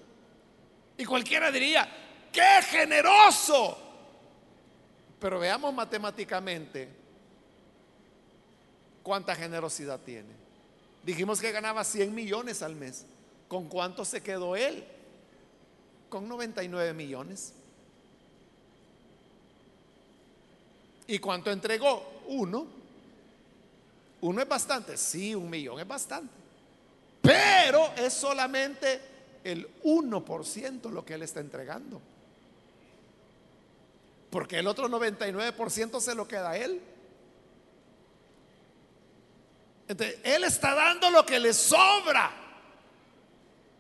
Y 1.00 1.04
cualquiera 1.04 1.52
diría, 1.52 1.90
qué 2.32 2.62
generoso. 2.62 3.76
Pero 5.20 5.40
veamos 5.40 5.74
matemáticamente 5.74 6.88
cuánta 9.02 9.34
generosidad 9.34 10.00
tiene. 10.02 10.30
Dijimos 11.02 11.42
que 11.42 11.52
ganaba 11.52 11.84
100 11.84 12.14
millones 12.14 12.62
al 12.62 12.76
mes. 12.76 13.08
¿Con 13.48 13.68
cuánto 13.68 14.06
se 14.06 14.22
quedó 14.22 14.56
él? 14.56 14.86
Con 16.08 16.30
99 16.30 16.94
millones. 16.94 17.52
¿Y 21.08 21.18
cuánto 21.18 21.50
entregó? 21.50 22.22
Uno. 22.28 22.75
Uno 24.26 24.42
es 24.42 24.48
bastante. 24.48 24.98
Sí, 24.98 25.36
un 25.36 25.48
millón 25.52 25.80
es 25.80 25.88
bastante. 25.88 26.34
Pero 27.22 27.94
es 27.96 28.12
solamente 28.12 29.00
el 29.44 29.68
1% 29.84 30.90
lo 30.90 31.06
que 31.06 31.14
él 31.14 31.22
está 31.22 31.42
entregando. 31.42 32.02
Porque 34.32 34.58
el 34.58 34.68
otro 34.68 34.90
99% 34.90 36.02
se 36.02 36.16
lo 36.16 36.28
queda 36.28 36.50
a 36.50 36.58
él. 36.58 36.82
Él 39.88 40.44
está 40.44 40.74
dando 40.74 41.12
lo 41.12 41.24
que 41.24 41.40
le 41.40 41.54
sobra. 41.54 42.32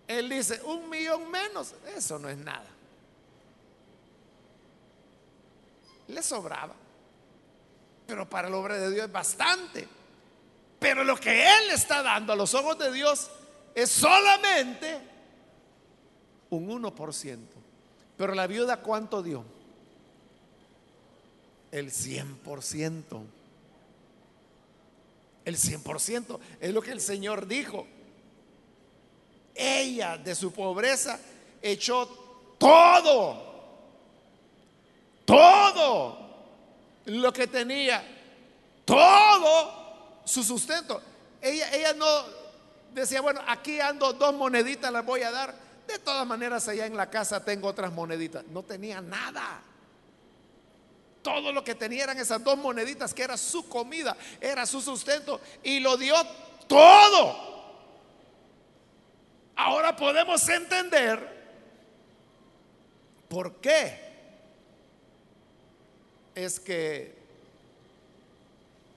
Él 0.07 0.29
dice, 0.29 0.61
un 0.61 0.87
millón 0.87 1.31
menos, 1.31 1.73
eso 1.95 2.19
no 2.19 2.29
es 2.29 2.37
nada. 2.37 2.67
Le 6.07 6.21
sobraba. 6.21 6.75
Pero 8.05 8.29
para 8.29 8.47
el 8.47 8.53
obra 8.53 8.77
de 8.77 8.91
Dios 8.91 9.07
es 9.07 9.11
bastante. 9.11 9.94
Pero 10.79 11.03
lo 11.03 11.15
que 11.17 11.43
Él 11.43 11.71
está 11.71 12.03
dando 12.03 12.33
a 12.33 12.35
los 12.35 12.53
ojos 12.53 12.77
de 12.77 12.91
Dios 12.91 13.29
es 13.73 13.89
solamente 13.89 14.99
un 16.49 16.67
1%. 16.67 17.37
Pero 18.17 18.33
la 18.33 18.47
viuda, 18.47 18.77
¿cuánto 18.77 19.21
dio? 19.21 19.43
El 21.71 21.91
100%. 21.91 23.23
El 25.43 25.57
100% 25.57 26.39
es 26.59 26.73
lo 26.73 26.81
que 26.81 26.91
el 26.91 27.01
Señor 27.01 27.45
dijo. 27.47 27.85
Ella 29.53 30.17
de 30.17 30.35
su 30.35 30.51
pobreza 30.51 31.19
echó 31.61 32.07
todo, 32.57 33.53
todo 35.23 36.17
lo 37.05 37.31
que 37.31 37.47
tenía, 37.47 38.03
todo 38.83 39.84
su 40.25 40.43
sustento. 40.43 41.01
Ella, 41.41 41.93
no 41.93 42.05
decía, 42.93 43.21
bueno, 43.21 43.41
aquí 43.47 43.79
ando 43.79 44.13
dos 44.13 44.33
moneditas, 44.33 44.91
las 44.91 45.05
voy 45.05 45.21
a 45.21 45.31
dar. 45.31 45.55
De 45.87 45.99
todas 45.99 46.25
maneras, 46.25 46.67
allá 46.67 46.87
en 46.87 46.97
la 46.97 47.09
casa 47.09 47.43
tengo 47.45 47.67
otras 47.67 47.93
moneditas. 47.93 48.43
No 48.47 48.63
tenía 48.63 49.01
nada. 49.01 49.61
Todo 51.21 51.51
lo 51.51 51.63
que 51.63 51.75
tenía 51.75 52.03
eran 52.03 52.19
esas 52.19 52.43
dos 52.43 52.57
moneditas 52.57 53.13
que 53.13 53.23
era 53.23 53.37
su 53.37 53.67
comida, 53.67 54.15
era 54.41 54.65
su 54.65 54.81
sustento 54.81 55.39
y 55.63 55.79
lo 55.79 55.97
dio 55.97 56.15
todo. 56.67 57.55
Ahora 59.55 59.95
podemos 59.95 60.47
entender 60.49 61.35
por 63.29 63.55
qué 63.55 64.05
es 66.35 66.59
que 66.59 67.24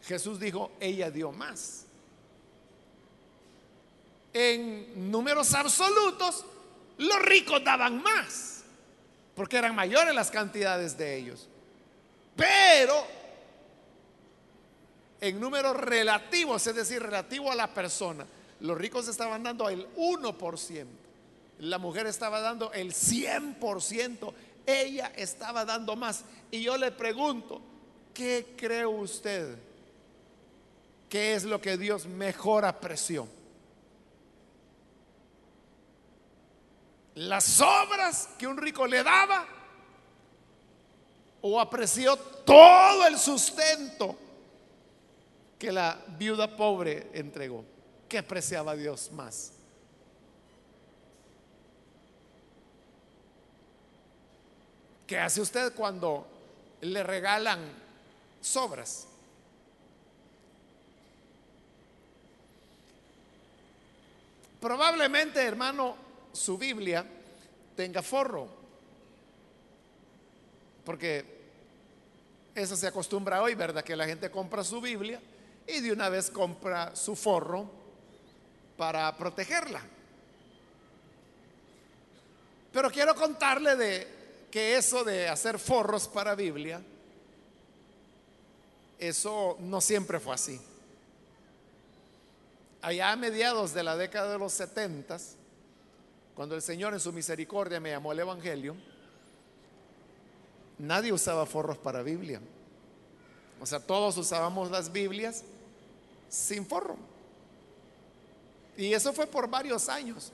Jesús 0.08 0.40
dijo, 0.40 0.72
ella 0.80 1.10
dio 1.10 1.30
más. 1.32 1.84
En 4.32 5.10
números 5.10 5.52
absolutos, 5.52 6.46
los 6.96 7.18
ricos 7.20 7.62
daban 7.62 8.02
más, 8.02 8.62
porque 9.34 9.58
eran 9.58 9.74
mayores 9.74 10.14
las 10.14 10.30
cantidades 10.30 10.96
de 10.96 11.14
ellos. 11.14 11.46
Pero 12.34 13.06
en 15.20 15.38
números 15.38 15.76
relativos, 15.76 16.66
es 16.66 16.74
decir, 16.74 17.02
relativo 17.02 17.52
a 17.52 17.54
la 17.54 17.74
persona, 17.74 18.26
los 18.60 18.78
ricos 18.78 19.08
estaban 19.08 19.42
dando 19.42 19.68
el 19.68 19.86
1%, 19.94 20.86
la 21.58 21.76
mujer 21.76 22.06
estaba 22.06 22.40
dando 22.40 22.72
el 22.72 22.94
100%, 22.94 24.32
ella 24.64 25.12
estaba 25.16 25.66
dando 25.66 25.96
más. 25.96 26.24
Y 26.50 26.62
yo 26.62 26.78
le 26.78 26.92
pregunto, 26.92 27.60
¿qué 28.14 28.54
cree 28.56 28.86
usted? 28.86 29.67
¿Qué 31.08 31.34
es 31.34 31.44
lo 31.44 31.60
que 31.60 31.76
Dios 31.76 32.06
mejor 32.06 32.64
apreció? 32.64 33.26
¿Las 37.14 37.60
obras 37.60 38.28
que 38.38 38.46
un 38.46 38.56
rico 38.56 38.86
le 38.86 39.02
daba? 39.02 39.58
o 41.40 41.60
apreció 41.60 42.16
todo 42.16 43.06
el 43.06 43.18
sustento 43.18 44.16
que 45.58 45.72
la 45.72 45.98
viuda 46.18 46.56
pobre 46.56 47.10
entregó. 47.12 47.64
¿Qué 48.08 48.18
apreciaba 48.18 48.74
Dios 48.74 49.10
más? 49.12 49.52
¿Qué 55.06 55.18
hace 55.18 55.40
usted 55.40 55.74
cuando 55.74 56.26
le 56.80 57.02
regalan 57.02 57.60
sobras? 58.40 59.06
Probablemente, 64.60 65.40
hermano, 65.42 65.96
su 66.32 66.58
Biblia 66.58 67.04
tenga 67.76 68.02
forro. 68.02 68.48
Porque 70.84 71.24
eso 72.54 72.76
se 72.76 72.86
acostumbra 72.86 73.42
hoy, 73.42 73.54
¿verdad? 73.54 73.84
Que 73.84 73.94
la 73.94 74.06
gente 74.06 74.30
compra 74.30 74.64
su 74.64 74.80
Biblia 74.80 75.20
y 75.66 75.80
de 75.80 75.92
una 75.92 76.08
vez 76.08 76.30
compra 76.30 76.96
su 76.96 77.14
forro 77.14 77.70
para 78.76 79.16
protegerla. 79.16 79.82
Pero 82.72 82.90
quiero 82.90 83.14
contarle 83.14 83.76
de 83.76 84.18
que 84.50 84.76
eso 84.76 85.04
de 85.04 85.28
hacer 85.28 85.58
forros 85.58 86.08
para 86.08 86.34
Biblia, 86.34 86.80
eso 88.98 89.56
no 89.60 89.80
siempre 89.80 90.18
fue 90.18 90.34
así. 90.34 90.60
Allá 92.80 93.12
a 93.12 93.16
mediados 93.16 93.74
de 93.74 93.82
la 93.82 93.96
década 93.96 94.32
de 94.32 94.38
los 94.38 94.52
setentas, 94.52 95.34
cuando 96.34 96.54
el 96.54 96.62
Señor 96.62 96.94
en 96.94 97.00
su 97.00 97.12
misericordia 97.12 97.80
me 97.80 97.90
llamó 97.90 98.12
al 98.12 98.20
Evangelio, 98.20 98.76
nadie 100.78 101.12
usaba 101.12 101.44
forros 101.46 101.76
para 101.78 102.02
Biblia. 102.02 102.40
O 103.60 103.66
sea, 103.66 103.80
todos 103.80 104.16
usábamos 104.16 104.70
las 104.70 104.92
Biblias 104.92 105.42
sin 106.28 106.64
forro. 106.64 106.96
Y 108.76 108.92
eso 108.92 109.12
fue 109.12 109.26
por 109.26 109.50
varios 109.50 109.88
años. 109.88 110.30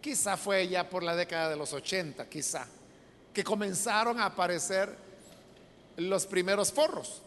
Quizá 0.00 0.36
fue 0.36 0.68
ya 0.68 0.88
por 0.88 1.02
la 1.02 1.16
década 1.16 1.50
de 1.50 1.56
los 1.56 1.72
80, 1.72 2.28
quizá, 2.28 2.66
que 3.34 3.42
comenzaron 3.42 4.20
a 4.20 4.26
aparecer 4.26 4.96
los 5.96 6.24
primeros 6.26 6.72
forros. 6.72 7.20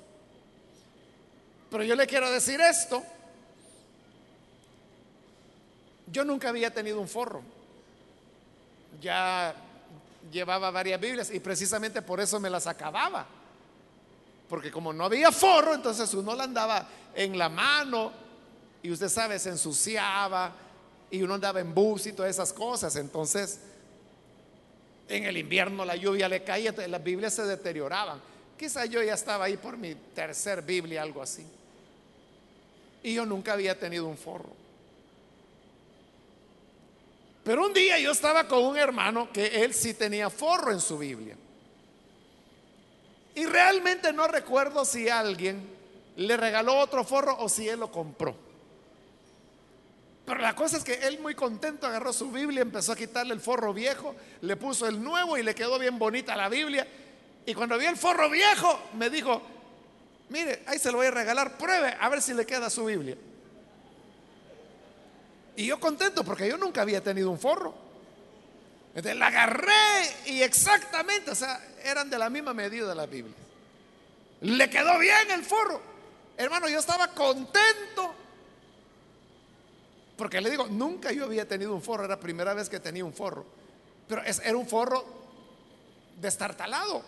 Pero 1.70 1.84
yo 1.84 1.96
le 1.96 2.08
quiero 2.08 2.32
decir 2.32 2.62
esto. 2.62 3.04
Yo 6.14 6.24
nunca 6.24 6.50
había 6.50 6.72
tenido 6.72 7.02
un 7.02 7.08
forro. 7.08 7.42
Ya 9.02 9.56
llevaba 10.32 10.70
varias 10.70 11.02
Biblias 11.02 11.32
y 11.32 11.40
precisamente 11.40 12.04
por 12.04 12.22
eso 12.22 12.40
me 12.40 12.52
las 12.52 12.68
acababa. 12.68 13.26
Porque 14.48 14.70
como 14.70 14.94
no 14.94 15.06
había 15.06 15.32
forro, 15.32 15.74
entonces 15.74 16.14
uno 16.14 16.36
la 16.36 16.44
andaba 16.44 16.88
en 17.16 17.36
la 17.36 17.50
mano 17.50 18.12
y 18.84 18.92
usted 18.92 19.10
sabe, 19.10 19.40
se 19.40 19.50
ensuciaba 19.50 20.54
y 21.10 21.24
uno 21.24 21.34
andaba 21.34 21.60
en 21.60 21.74
bus 21.74 22.06
y 22.06 22.14
todas 22.14 22.30
esas 22.30 22.54
cosas. 22.54 22.96
Entonces, 22.96 23.60
en 25.08 25.24
el 25.24 25.36
invierno 25.36 25.84
la 25.84 25.96
lluvia 25.96 26.30
le 26.30 26.44
caía, 26.44 26.76
las 26.88 27.04
Biblias 27.04 27.34
se 27.34 27.44
deterioraban. 27.44 28.22
Quizá 28.56 28.86
yo 28.86 29.02
ya 29.02 29.16
estaba 29.16 29.46
ahí 29.46 29.58
por 29.58 29.78
mi 29.78 29.96
tercer 29.96 30.62
Biblia, 30.62 31.02
algo 31.02 31.24
así. 31.24 31.44
Y 33.02 33.16
yo 33.16 33.26
nunca 33.26 33.54
había 33.54 33.80
tenido 33.80 34.06
un 34.06 34.16
forro. 34.16 34.63
Pero 37.44 37.66
un 37.66 37.74
día 37.74 38.00
yo 38.00 38.12
estaba 38.12 38.48
con 38.48 38.64
un 38.64 38.78
hermano 38.78 39.30
que 39.32 39.64
él 39.64 39.74
sí 39.74 39.94
tenía 39.94 40.30
forro 40.30 40.72
en 40.72 40.80
su 40.80 40.98
Biblia. 40.98 41.36
Y 43.36 43.46
realmente 43.46 44.14
no 44.14 44.28
recuerdo 44.28 44.86
si 44.86 45.10
alguien 45.10 45.68
le 46.16 46.38
regaló 46.38 46.78
otro 46.78 47.04
forro 47.04 47.38
o 47.40 47.50
si 47.50 47.68
él 47.68 47.80
lo 47.80 47.92
compró. 47.92 48.36
Pero 50.26 50.40
la 50.40 50.56
cosa 50.56 50.78
es 50.78 50.84
que 50.86 50.94
él 50.94 51.20
muy 51.20 51.36
contento 51.36 51.86
agarró 51.86 52.14
su 52.14 52.32
Biblia, 52.32 52.62
empezó 52.62 52.94
a 52.94 52.96
quitarle 52.96 53.34
el 53.34 53.42
forro 53.42 53.74
viejo, 53.74 54.16
le 54.42 54.56
puso 54.56 54.88
el 54.88 55.04
nuevo 55.04 55.38
y 55.38 55.44
le 55.44 55.54
quedó 55.54 55.78
bien 55.78 56.00
bonita 56.00 56.36
la 56.38 56.48
Biblia. 56.48 56.88
Y 57.46 57.54
cuando 57.54 57.78
vi 57.78 57.86
el 57.88 57.98
forro 57.98 58.30
viejo, 58.30 58.80
me 58.94 59.10
dijo, 59.10 59.42
mire, 60.30 60.64
ahí 60.68 60.80
se 60.80 60.92
lo 60.92 61.00
voy 61.00 61.08
a 61.08 61.12
regalar, 61.12 61.58
pruebe 61.58 61.98
a 62.00 62.08
ver 62.08 62.22
si 62.22 62.34
le 62.34 62.46
queda 62.46 62.70
su 62.70 62.86
Biblia. 62.86 63.18
Y 65.56 65.66
yo 65.68 65.80
contento 65.80 66.24
porque 66.24 66.48
yo 66.48 66.58
nunca 66.58 66.82
había 66.82 67.02
tenido 67.02 67.30
un 67.30 67.40
forro. 67.40 67.74
Entonces 68.96 69.16
la 69.18 69.28
agarré 69.28 69.72
y 70.28 70.42
exactamente, 70.42 71.32
o 71.32 71.36
sea, 71.36 71.60
eran 71.84 72.10
de 72.10 72.18
la 72.18 72.30
misma 72.30 72.54
medida 72.54 72.88
de 72.88 72.96
la 72.96 73.06
Biblia. 73.06 73.36
Le 74.42 74.70
quedó 74.70 75.00
bien 75.00 75.32
el 75.32 75.44
forro. 75.44 75.82
Hermano, 76.38 76.68
yo 76.68 76.80
estaba 76.80 77.08
contento 77.10 78.16
Porque 80.18 80.42
le 80.42 80.50
digo, 80.50 80.68
nunca 80.68 81.12
yo 81.12 81.26
había 81.26 81.48
tenido 81.48 81.74
un 81.74 81.82
forro, 81.82 82.06
era 82.06 82.16
la 82.16 82.20
primera 82.20 82.54
vez 82.54 82.70
que 82.70 82.80
tenía 82.80 83.04
un 83.04 83.14
forro. 83.14 83.46
Pero 84.08 84.22
era 84.24 84.58
un 84.58 84.68
forro 84.68 85.04
destartalado. 86.22 87.04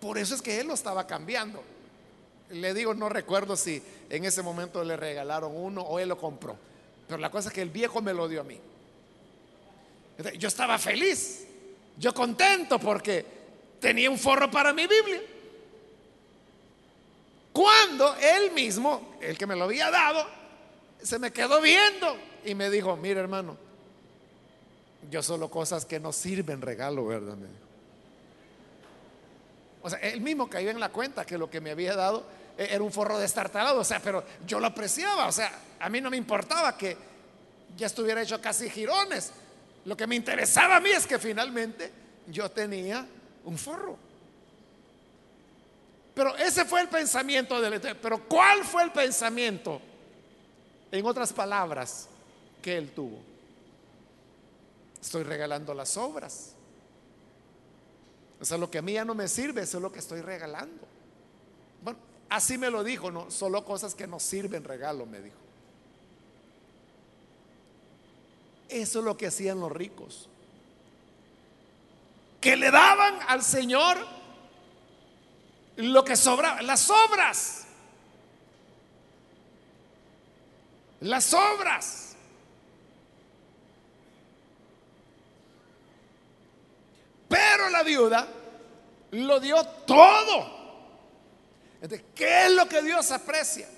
Por 0.00 0.16
eso 0.16 0.34
es 0.34 0.42
que 0.42 0.60
él 0.60 0.68
lo 0.68 0.74
estaba 0.74 1.06
cambiando. 1.06 1.62
Le 2.50 2.74
digo, 2.74 2.94
no 2.94 3.08
recuerdo 3.08 3.56
si 3.56 3.82
en 4.08 4.24
ese 4.24 4.42
momento 4.42 4.82
le 4.82 4.96
regalaron 4.96 5.52
uno 5.54 5.82
o 5.82 5.98
él 5.98 6.08
lo 6.08 6.18
compró. 6.18 6.56
Pero 7.06 7.20
la 7.20 7.30
cosa 7.30 7.48
es 7.48 7.54
que 7.54 7.62
el 7.62 7.70
viejo 7.70 8.00
me 8.02 8.12
lo 8.12 8.28
dio 8.28 8.40
a 8.40 8.44
mí. 8.44 8.58
Yo 10.38 10.48
estaba 10.48 10.78
feliz, 10.78 11.46
yo 11.96 12.12
contento 12.12 12.78
porque 12.78 13.24
tenía 13.80 14.10
un 14.10 14.18
forro 14.18 14.50
para 14.50 14.72
mi 14.72 14.86
Biblia. 14.86 15.22
Cuando 17.52 18.14
él 18.16 18.52
mismo, 18.52 19.16
el 19.20 19.36
que 19.36 19.46
me 19.46 19.56
lo 19.56 19.64
había 19.64 19.90
dado, 19.90 20.26
se 21.02 21.18
me 21.18 21.32
quedó 21.32 21.60
viendo 21.60 22.16
y 22.44 22.54
me 22.54 22.70
dijo, 22.70 22.96
mira 22.96 23.20
hermano, 23.20 23.56
yo 25.10 25.22
solo 25.22 25.50
cosas 25.50 25.84
que 25.84 25.98
no 25.98 26.12
sirven 26.12 26.60
regalo, 26.60 27.06
¿verdad? 27.06 27.36
O 29.82 29.88
sea, 29.88 29.98
él 30.00 30.20
mismo 30.20 30.48
cayó 30.48 30.70
en 30.70 30.78
la 30.78 30.90
cuenta 30.90 31.24
que 31.24 31.38
lo 31.38 31.50
que 31.50 31.60
me 31.60 31.70
había 31.70 31.96
dado 31.96 32.24
era 32.56 32.82
un 32.82 32.92
forro 32.92 33.18
destartalado, 33.18 33.80
o 33.80 33.84
sea, 33.84 34.00
pero 34.00 34.24
yo 34.46 34.60
lo 34.60 34.66
apreciaba, 34.66 35.26
o 35.26 35.32
sea, 35.32 35.52
a 35.78 35.88
mí 35.88 36.00
no 36.00 36.10
me 36.10 36.16
importaba 36.16 36.76
que 36.76 36.96
ya 37.76 37.86
estuviera 37.86 38.22
hecho 38.22 38.40
casi 38.40 38.68
girones. 38.68 39.32
Lo 39.84 39.96
que 39.96 40.06
me 40.06 40.14
interesaba 40.14 40.76
a 40.76 40.80
mí 40.80 40.90
es 40.90 41.06
que 41.06 41.18
finalmente 41.18 41.90
yo 42.26 42.50
tenía 42.50 43.06
un 43.44 43.56
forro. 43.56 43.96
Pero 46.14 46.36
ese 46.36 46.64
fue 46.64 46.82
el 46.82 46.88
pensamiento 46.88 47.60
del 47.60 47.80
Pero 47.80 48.28
¿cuál 48.28 48.64
fue 48.64 48.82
el 48.82 48.92
pensamiento? 48.92 49.80
En 50.92 51.06
otras 51.06 51.32
palabras, 51.32 52.08
que 52.60 52.76
él 52.76 52.90
tuvo. 52.90 53.18
Estoy 55.00 55.22
regalando 55.22 55.72
las 55.72 55.96
obras. 55.96 56.52
O 58.40 58.44
sea, 58.44 58.58
lo 58.58 58.70
que 58.70 58.78
a 58.78 58.82
mí 58.82 58.94
ya 58.94 59.04
no 59.04 59.14
me 59.14 59.28
sirve, 59.28 59.62
eso 59.62 59.78
es 59.78 59.82
lo 59.82 59.92
que 59.92 59.98
estoy 59.98 60.20
regalando. 60.20 60.86
Así 62.30 62.56
me 62.58 62.70
lo 62.70 62.84
dijo, 62.84 63.10
no, 63.10 63.28
solo 63.28 63.64
cosas 63.64 63.96
que 63.96 64.06
no 64.06 64.20
sirven 64.20 64.62
regalo, 64.62 65.04
me 65.04 65.20
dijo. 65.20 65.36
Eso 68.68 69.00
es 69.00 69.04
lo 69.04 69.16
que 69.16 69.26
hacían 69.26 69.58
los 69.58 69.72
ricos. 69.72 70.28
Que 72.40 72.56
le 72.56 72.70
daban 72.70 73.18
al 73.26 73.42
Señor 73.42 73.98
lo 75.76 76.04
que 76.04 76.14
sobraba, 76.14 76.62
las 76.62 76.88
obras. 76.88 77.66
Las 81.00 81.34
obras. 81.34 82.14
Pero 87.28 87.70
la 87.70 87.82
viuda 87.82 88.28
lo 89.10 89.40
dio 89.40 89.64
todo. 89.84 90.59
¿Qué 92.14 92.46
es 92.46 92.52
lo 92.52 92.68
que 92.68 92.82
Dios 92.82 93.10
aprecia? 93.10 93.68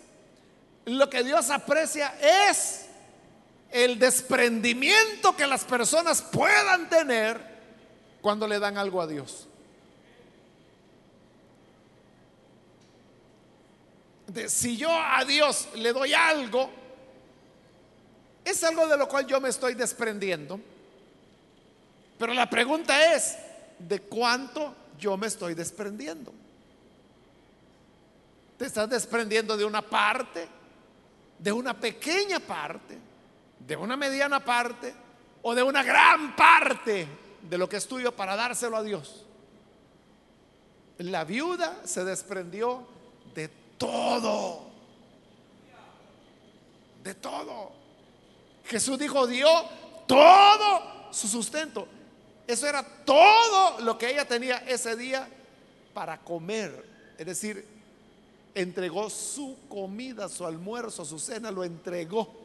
Lo 0.86 1.09
que 1.09 1.22
Dios 1.22 1.50
aprecia 1.50 2.14
es 2.20 2.86
el 3.70 3.98
desprendimiento 3.98 5.36
que 5.36 5.46
las 5.46 5.64
personas 5.64 6.20
puedan 6.20 6.88
tener 6.88 7.40
cuando 8.20 8.46
le 8.46 8.59
dan 8.59 8.76
algo 8.76 9.00
a 9.00 9.07
Dios. 9.07 9.48
si 14.48 14.78
yo 14.78 14.88
a 14.90 15.24
Dios 15.26 15.68
le 15.74 15.92
doy 15.92 16.14
algo, 16.14 16.70
es 18.44 18.64
algo 18.64 18.86
de 18.86 18.96
lo 18.96 19.07
cual 19.09 19.26
yo 19.26 19.40
me 19.40 19.50
estoy 19.50 19.74
desprendiendo. 19.74 20.59
Pero 22.18 22.32
la 22.34 22.48
pregunta 22.48 23.14
es, 23.14 23.36
¿de 23.78 24.00
cuánto 24.00 24.74
yo 24.98 25.16
me 25.16 25.26
estoy 25.26 25.55
desprendiendo? 25.55 26.32
¿Te 28.62 28.68
estás 28.68 28.88
desprendiendo 28.88 29.56
de 29.56 29.64
una 29.64 29.82
parte? 29.82 30.46
¿De 31.36 31.50
una 31.50 31.74
pequeña 31.74 32.38
parte? 32.38 32.96
¿De 33.58 33.74
una 33.74 33.96
mediana 33.96 34.38
parte? 34.44 34.94
¿O 35.42 35.52
de 35.52 35.64
una 35.64 35.82
gran 35.82 36.36
parte 36.36 37.08
de 37.42 37.58
lo 37.58 37.68
que 37.68 37.78
es 37.78 37.88
tuyo 37.88 38.14
para 38.14 38.36
dárselo 38.36 38.76
a 38.76 38.84
Dios? 38.84 39.26
La 40.98 41.24
viuda 41.24 41.80
se 41.82 42.04
desprendió 42.04 42.86
de 43.34 43.48
todo. 43.78 44.70
De 47.02 47.16
todo. 47.16 47.72
Jesús 48.66 48.96
dijo, 48.96 49.26
dio 49.26 49.48
todo 50.06 51.10
su 51.10 51.26
sustento. 51.26 51.88
Eso 52.46 52.68
era 52.68 52.84
todo 52.84 53.80
lo 53.80 53.98
que 53.98 54.12
ella 54.12 54.24
tenía 54.24 54.58
ese 54.58 54.94
día 54.94 55.28
para 55.92 56.20
comer. 56.20 56.88
Es 57.18 57.26
decir, 57.26 57.82
entregó 58.55 59.09
su 59.11 59.57
comida, 59.68 60.28
su 60.28 60.46
almuerzo, 60.46 61.05
su 61.05 61.18
cena, 61.18 61.50
lo 61.50 61.64
entregó. 61.64 62.42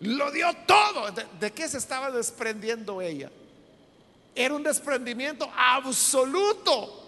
Lo 0.00 0.30
dio 0.30 0.52
todo. 0.66 1.10
¿De, 1.40 1.52
qué 1.52 1.68
se 1.68 1.78
estaba 1.78 2.10
desprendiendo 2.10 3.00
ella? 3.00 3.30
Era 4.34 4.54
un 4.54 4.62
desprendimiento 4.62 5.50
absoluto. 5.56 7.04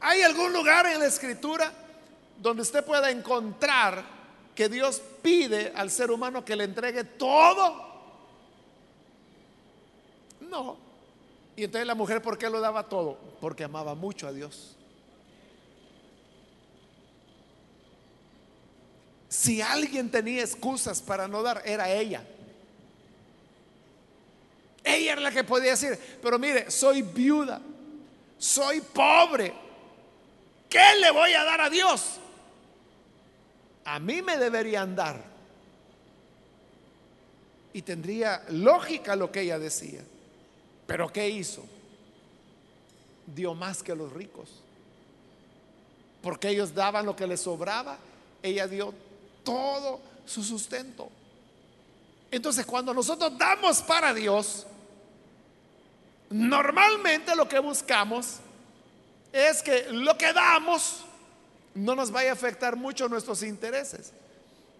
¿Hay 0.00 0.22
algún 0.22 0.52
lugar 0.52 0.86
en 0.86 1.00
la 1.00 1.06
escritura 1.06 1.72
donde 2.38 2.62
usted 2.62 2.84
pueda 2.84 3.10
encontrar 3.10 4.04
que 4.54 4.68
Dios 4.68 5.02
pide 5.22 5.72
al 5.74 5.90
ser 5.90 6.10
humano 6.10 6.44
que 6.44 6.56
le 6.56 6.64
entregue 6.64 7.04
todo? 7.04 7.84
No. 10.40 10.85
Y 11.56 11.64
entonces 11.64 11.86
la 11.86 11.94
mujer, 11.94 12.20
¿por 12.20 12.36
qué 12.36 12.50
lo 12.50 12.60
daba 12.60 12.86
todo? 12.86 13.18
Porque 13.40 13.64
amaba 13.64 13.94
mucho 13.94 14.28
a 14.28 14.32
Dios. 14.32 14.76
Si 19.28 19.62
alguien 19.62 20.10
tenía 20.10 20.42
excusas 20.42 21.00
para 21.00 21.26
no 21.26 21.42
dar, 21.42 21.62
era 21.64 21.90
ella. 21.90 22.22
Ella 24.84 25.12
era 25.12 25.20
la 25.20 25.32
que 25.32 25.44
podía 25.44 25.72
decir, 25.72 25.98
pero 26.22 26.38
mire, 26.38 26.70
soy 26.70 27.02
viuda, 27.02 27.60
soy 28.38 28.80
pobre, 28.80 29.52
¿qué 30.68 30.94
le 31.00 31.10
voy 31.10 31.32
a 31.32 31.42
dar 31.42 31.60
a 31.62 31.70
Dios? 31.70 32.18
A 33.84 33.98
mí 33.98 34.22
me 34.22 34.36
deberían 34.36 34.94
dar. 34.94 35.24
Y 37.72 37.82
tendría 37.82 38.44
lógica 38.50 39.16
lo 39.16 39.32
que 39.32 39.40
ella 39.40 39.58
decía. 39.58 40.02
Pero 40.86 41.12
¿qué 41.12 41.28
hizo? 41.28 41.64
Dio 43.26 43.54
más 43.54 43.82
que 43.82 43.94
los 43.94 44.12
ricos. 44.12 44.62
Porque 46.22 46.48
ellos 46.48 46.74
daban 46.74 47.06
lo 47.06 47.14
que 47.14 47.26
les 47.26 47.40
sobraba, 47.40 47.98
ella 48.42 48.66
dio 48.66 48.94
todo 49.44 50.00
su 50.24 50.42
sustento. 50.42 51.08
Entonces, 52.30 52.66
cuando 52.66 52.92
nosotros 52.92 53.36
damos 53.38 53.82
para 53.82 54.12
Dios, 54.12 54.66
normalmente 56.30 57.34
lo 57.36 57.48
que 57.48 57.58
buscamos 57.58 58.36
es 59.32 59.62
que 59.62 59.86
lo 59.90 60.16
que 60.16 60.32
damos 60.32 61.04
no 61.74 61.94
nos 61.94 62.10
vaya 62.10 62.30
a 62.30 62.32
afectar 62.32 62.76
mucho 62.76 63.08
nuestros 63.08 63.42
intereses. 63.42 64.12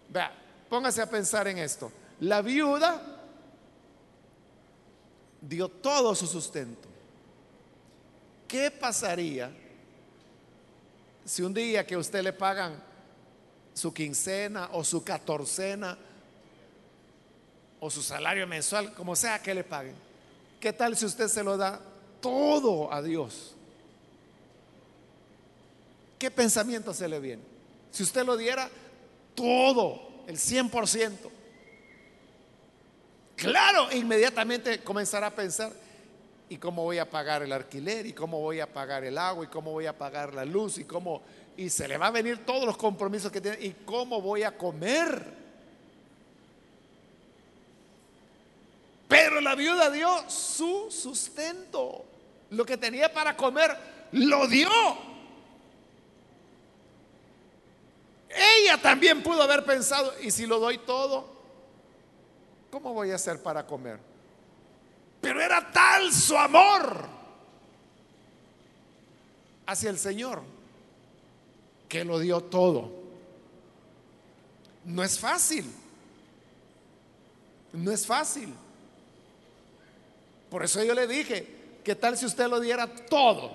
Vea, 0.09 0.31
póngase 0.69 1.01
a 1.01 1.09
pensar 1.09 1.47
en 1.47 1.57
esto. 1.59 1.91
La 2.19 2.41
viuda 2.41 3.16
dio 5.47 5.69
todo 5.69 6.13
su 6.15 6.27
sustento. 6.27 6.87
¿Qué 8.47 8.71
pasaría 8.71 9.51
si 11.25 11.41
un 11.41 11.53
día 11.53 11.85
que 11.85 11.97
usted 11.97 12.23
le 12.23 12.33
pagan 12.33 12.81
su 13.73 13.93
quincena 13.93 14.69
o 14.73 14.83
su 14.83 15.03
catorcena 15.03 15.97
o 17.79 17.89
su 17.89 18.01
salario 18.01 18.47
mensual, 18.47 18.93
como 18.93 19.15
sea 19.15 19.41
que 19.41 19.53
le 19.53 19.63
paguen? 19.63 19.95
¿Qué 20.59 20.73
tal 20.73 20.95
si 20.97 21.05
usted 21.05 21.27
se 21.27 21.43
lo 21.43 21.57
da 21.57 21.79
todo 22.21 22.91
a 22.91 23.01
Dios? 23.01 23.53
¿Qué 26.17 26.31
pensamiento 26.31 26.93
se 26.93 27.07
le 27.07 27.19
viene? 27.19 27.43
Si 27.91 28.03
usted 28.03 28.25
lo 28.25 28.35
diera 28.35 28.69
todo, 29.35 30.23
el 30.27 30.37
100%. 30.37 31.36
Claro, 33.37 33.89
inmediatamente 33.93 34.83
comenzará 34.83 35.27
a 35.27 35.31
pensar, 35.31 35.71
¿y 36.49 36.57
cómo 36.57 36.83
voy 36.83 36.97
a 36.97 37.09
pagar 37.09 37.43
el 37.43 37.53
alquiler? 37.53 38.05
¿Y 38.05 38.11
cómo 38.11 38.41
voy 38.41 38.59
a 38.59 38.73
pagar 38.73 39.05
el 39.05 39.17
agua? 39.17 39.45
¿Y 39.45 39.47
cómo 39.47 39.71
voy 39.71 39.85
a 39.85 39.97
pagar 39.97 40.33
la 40.33 40.43
luz? 40.43 40.77
¿Y 40.79 40.83
cómo? 40.83 41.21
Y 41.55 41.69
se 41.69 41.87
le 41.87 41.97
va 41.97 42.07
a 42.07 42.11
venir 42.11 42.45
todos 42.45 42.65
los 42.65 42.75
compromisos 42.75 43.31
que 43.31 43.39
tiene. 43.39 43.57
¿Y 43.61 43.71
cómo 43.85 44.21
voy 44.21 44.43
a 44.43 44.57
comer? 44.57 45.23
Pero 49.07 49.39
la 49.39 49.55
viuda 49.55 49.89
dio 49.89 50.29
su 50.29 50.91
sustento. 50.91 52.03
Lo 52.49 52.65
que 52.65 52.75
tenía 52.75 53.13
para 53.13 53.37
comer, 53.37 53.77
lo 54.11 54.47
dio. 54.47 54.69
María 58.67 58.81
también 58.81 59.23
pudo 59.23 59.43
haber 59.43 59.63
pensado, 59.63 60.13
¿y 60.21 60.31
si 60.31 60.45
lo 60.45 60.59
doy 60.59 60.77
todo? 60.79 61.36
¿Cómo 62.71 62.93
voy 62.93 63.11
a 63.11 63.15
hacer 63.15 63.41
para 63.41 63.65
comer? 63.65 63.99
Pero 65.21 65.41
era 65.41 65.71
tal 65.71 66.11
su 66.13 66.37
amor 66.37 67.07
hacia 69.65 69.89
el 69.89 69.97
Señor 69.97 70.41
que 71.87 72.03
lo 72.03 72.19
dio 72.19 72.41
todo. 72.41 72.91
No 74.85 75.03
es 75.03 75.19
fácil. 75.19 75.69
No 77.73 77.91
es 77.91 78.05
fácil. 78.05 78.53
Por 80.49 80.63
eso 80.63 80.83
yo 80.83 80.93
le 80.93 81.07
dije, 81.07 81.79
¿qué 81.83 81.95
tal 81.95 82.17
si 82.17 82.25
usted 82.25 82.47
lo 82.47 82.59
diera 82.59 82.87
todo? 82.87 83.51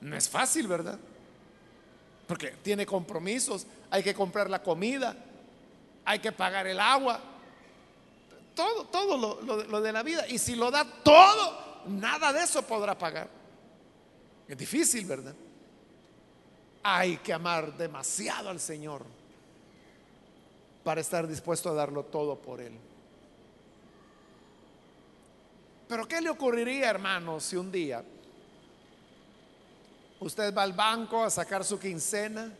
No 0.00 0.16
es 0.16 0.28
fácil, 0.28 0.68
¿verdad? 0.68 0.98
Porque 2.28 2.52
tiene 2.62 2.86
compromisos, 2.86 3.66
hay 3.90 4.02
que 4.02 4.14
comprar 4.14 4.48
la 4.48 4.62
comida, 4.62 5.16
hay 6.06 6.20
que 6.20 6.30
pagar 6.30 6.68
el 6.68 6.78
agua, 6.78 7.20
todo, 8.54 8.84
todo 8.86 9.42
lo, 9.42 9.80
de 9.80 9.92
la 9.92 10.04
vida. 10.04 10.26
Y 10.28 10.38
si 10.38 10.54
lo 10.54 10.70
da 10.70 10.84
todo, 11.02 11.82
nada 11.88 12.32
de 12.32 12.44
eso 12.44 12.62
podrá 12.62 12.96
pagar. 12.96 13.28
Es 14.46 14.56
difícil, 14.56 15.04
¿verdad? 15.04 15.34
Hay 16.84 17.16
que 17.16 17.32
amar 17.32 17.76
demasiado 17.76 18.48
al 18.48 18.60
Señor 18.60 19.04
para 20.84 21.00
estar 21.00 21.26
dispuesto 21.26 21.70
a 21.70 21.74
darlo 21.74 22.04
todo 22.04 22.36
por 22.36 22.60
Él. 22.60 22.78
Pero 25.88 26.06
¿qué 26.06 26.20
le 26.20 26.30
ocurriría, 26.30 26.88
hermano, 26.88 27.40
si 27.40 27.56
un 27.56 27.72
día 27.72 28.04
usted 30.20 30.54
va 30.54 30.62
al 30.62 30.72
banco 30.72 31.24
a 31.24 31.30
sacar 31.30 31.64
su 31.64 31.80
quincena 31.80 32.52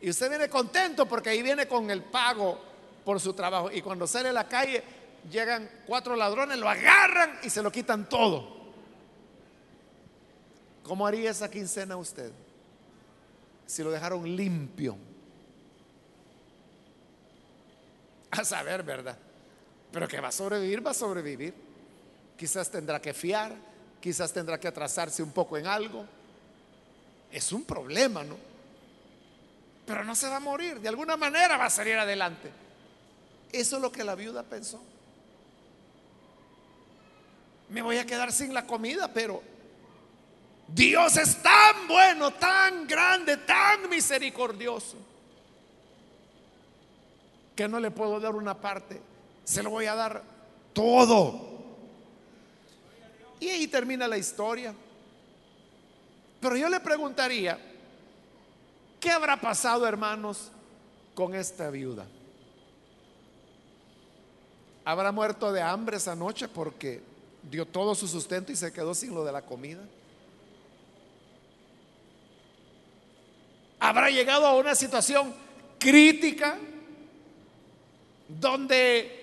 y 0.00 0.10
usted 0.10 0.28
viene 0.28 0.48
contento 0.48 1.06
porque 1.06 1.30
ahí 1.30 1.42
viene 1.42 1.66
con 1.66 1.90
el 1.90 2.02
pago 2.02 2.58
por 3.04 3.20
su 3.20 3.32
trabajo 3.32 3.70
y 3.70 3.82
cuando 3.82 4.06
sale 4.06 4.28
a 4.28 4.32
la 4.32 4.48
calle 4.48 4.82
llegan 5.30 5.68
cuatro 5.86 6.14
ladrones, 6.14 6.58
lo 6.58 6.68
agarran 6.68 7.38
y 7.42 7.50
se 7.50 7.62
lo 7.62 7.70
quitan 7.72 8.08
todo? 8.08 8.56
¿Cómo 10.82 11.06
haría 11.06 11.30
esa 11.30 11.50
quincena 11.50 11.96
usted 11.96 12.32
si 13.66 13.82
lo 13.82 13.90
dejaron 13.90 14.24
limpio? 14.36 14.96
A 18.30 18.44
saber, 18.44 18.82
¿verdad? 18.82 19.18
Pero 19.90 20.06
que 20.06 20.20
va 20.20 20.28
a 20.28 20.32
sobrevivir, 20.32 20.86
va 20.86 20.90
a 20.90 20.94
sobrevivir 20.94 21.68
quizás 22.38 22.70
tendrá 22.70 23.02
que 23.02 23.12
fiar, 23.12 23.52
quizás 24.00 24.32
tendrá 24.32 24.58
que 24.58 24.68
atrasarse 24.68 25.22
un 25.22 25.32
poco 25.32 25.58
en 25.58 25.66
algo. 25.66 26.06
Es 27.30 27.52
un 27.52 27.64
problema, 27.64 28.22
¿no? 28.22 28.36
Pero 29.88 30.04
no 30.04 30.14
se 30.14 30.28
va 30.28 30.36
a 30.36 30.40
morir, 30.40 30.80
de 30.80 30.88
alguna 30.90 31.16
manera 31.16 31.56
va 31.56 31.64
a 31.64 31.70
salir 31.70 31.96
adelante. 31.96 32.50
Eso 33.50 33.76
es 33.76 33.82
lo 33.82 33.90
que 33.90 34.04
la 34.04 34.14
viuda 34.14 34.42
pensó. 34.42 34.82
Me 37.70 37.80
voy 37.80 37.96
a 37.96 38.04
quedar 38.04 38.30
sin 38.30 38.52
la 38.52 38.66
comida, 38.66 39.10
pero 39.10 39.42
Dios 40.68 41.16
es 41.16 41.42
tan 41.42 41.88
bueno, 41.88 42.34
tan 42.34 42.86
grande, 42.86 43.38
tan 43.38 43.88
misericordioso, 43.88 44.98
que 47.56 47.66
no 47.66 47.80
le 47.80 47.90
puedo 47.90 48.20
dar 48.20 48.34
una 48.34 48.60
parte, 48.60 49.00
se 49.42 49.62
lo 49.62 49.70
voy 49.70 49.86
a 49.86 49.94
dar 49.94 50.22
todo. 50.74 51.48
Y 53.40 53.48
ahí 53.48 53.66
termina 53.68 54.06
la 54.06 54.18
historia. 54.18 54.74
Pero 56.40 56.56
yo 56.56 56.68
le 56.68 56.78
preguntaría, 56.80 57.58
¿qué 59.00 59.10
habrá 59.10 59.40
pasado, 59.40 59.86
hermanos, 59.86 60.50
con 61.14 61.34
esta 61.34 61.70
viuda? 61.70 62.06
¿Habrá 64.84 65.12
muerto 65.12 65.52
de 65.52 65.60
hambre 65.60 65.98
esa 65.98 66.14
noche 66.14 66.48
porque 66.48 67.02
dio 67.42 67.66
todo 67.66 67.94
su 67.94 68.08
sustento 68.08 68.52
y 68.52 68.56
se 68.56 68.72
quedó 68.72 68.94
sin 68.94 69.14
lo 69.14 69.24
de 69.24 69.32
la 69.32 69.42
comida? 69.42 69.82
¿Habrá 73.80 74.10
llegado 74.10 74.46
a 74.46 74.56
una 74.56 74.74
situación 74.74 75.34
crítica 75.78 76.58
donde 78.28 79.18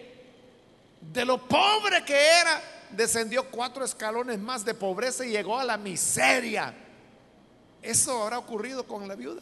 de 1.14 1.26
lo 1.26 1.38
pobre 1.38 2.04
que 2.04 2.16
era, 2.16 2.62
descendió 2.92 3.50
cuatro 3.50 3.86
escalones 3.86 4.40
más 4.40 4.66
de 4.66 4.74
pobreza 4.74 5.26
y 5.26 5.32
llegó 5.32 5.60
a 5.60 5.64
la 5.64 5.78
miseria. 5.78 6.74
Eso 7.82 8.24
habrá 8.24 8.40
ocurrido 8.40 8.86
con 8.86 9.08
la 9.08 9.16
viuda. 9.16 9.42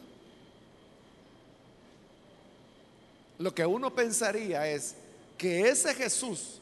Lo 3.39 3.53
que 3.53 3.65
uno 3.65 3.93
pensaría 3.93 4.67
es 4.67 4.95
que 5.37 5.69
ese 5.69 5.93
Jesús 5.93 6.61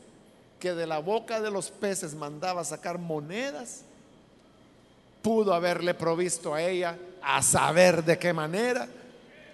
que 0.62 0.74
de 0.76 0.86
la 0.86 1.00
boca 1.00 1.42
de 1.42 1.50
los 1.50 1.72
peces 1.72 2.14
mandaba 2.14 2.64
sacar 2.64 3.00
monedas, 3.00 3.82
pudo 5.24 5.54
haberle 5.56 5.96
provisto 5.96 6.54
a 6.54 6.62
ella 6.62 6.98
a 7.22 7.42
saber 7.42 8.04
de 8.04 8.20
qué 8.20 8.32
manera, 8.32 8.88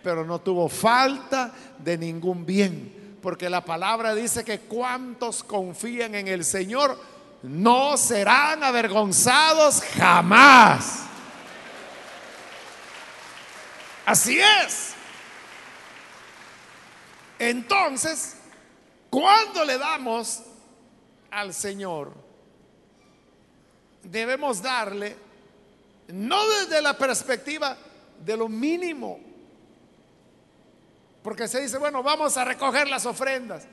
pero 0.04 0.26
no 0.26 0.40
tuvo 0.40 0.68
falta 0.68 1.54
de 1.80 1.98
ningún 1.98 2.46
bien, 2.46 3.18
porque 3.22 3.50
la 3.50 3.64
palabra 3.64 4.14
dice 4.14 4.44
que 4.44 4.60
cuantos 4.60 5.44
confían 5.44 6.14
en 6.14 6.28
el 6.28 6.44
Señor, 6.44 7.00
no 7.42 7.96
serán 7.96 8.62
avergonzados 8.62 9.82
jamás. 9.98 11.04
Así 14.06 14.38
es. 14.40 14.87
Entonces, 17.40 18.38
cuando 19.10 19.64
le 19.64 19.78
damos 19.78 20.44
al 21.32 21.54
Señor, 21.54 22.14
debemos 24.04 24.62
darle 24.62 25.16
no 26.10 26.48
desde 26.50 26.82
la 26.82 26.98
perspectiva 26.98 27.78
de 28.24 28.38
lo 28.38 28.48
mínimo, 28.48 29.20
porque 31.22 31.48
se 31.48 31.62
dice, 31.62 31.78
bueno, 31.78 32.02
vamos 32.02 32.38
a 32.38 32.46
recoger 32.46 32.88
las 32.88 33.06
ofrendas. 33.06 33.68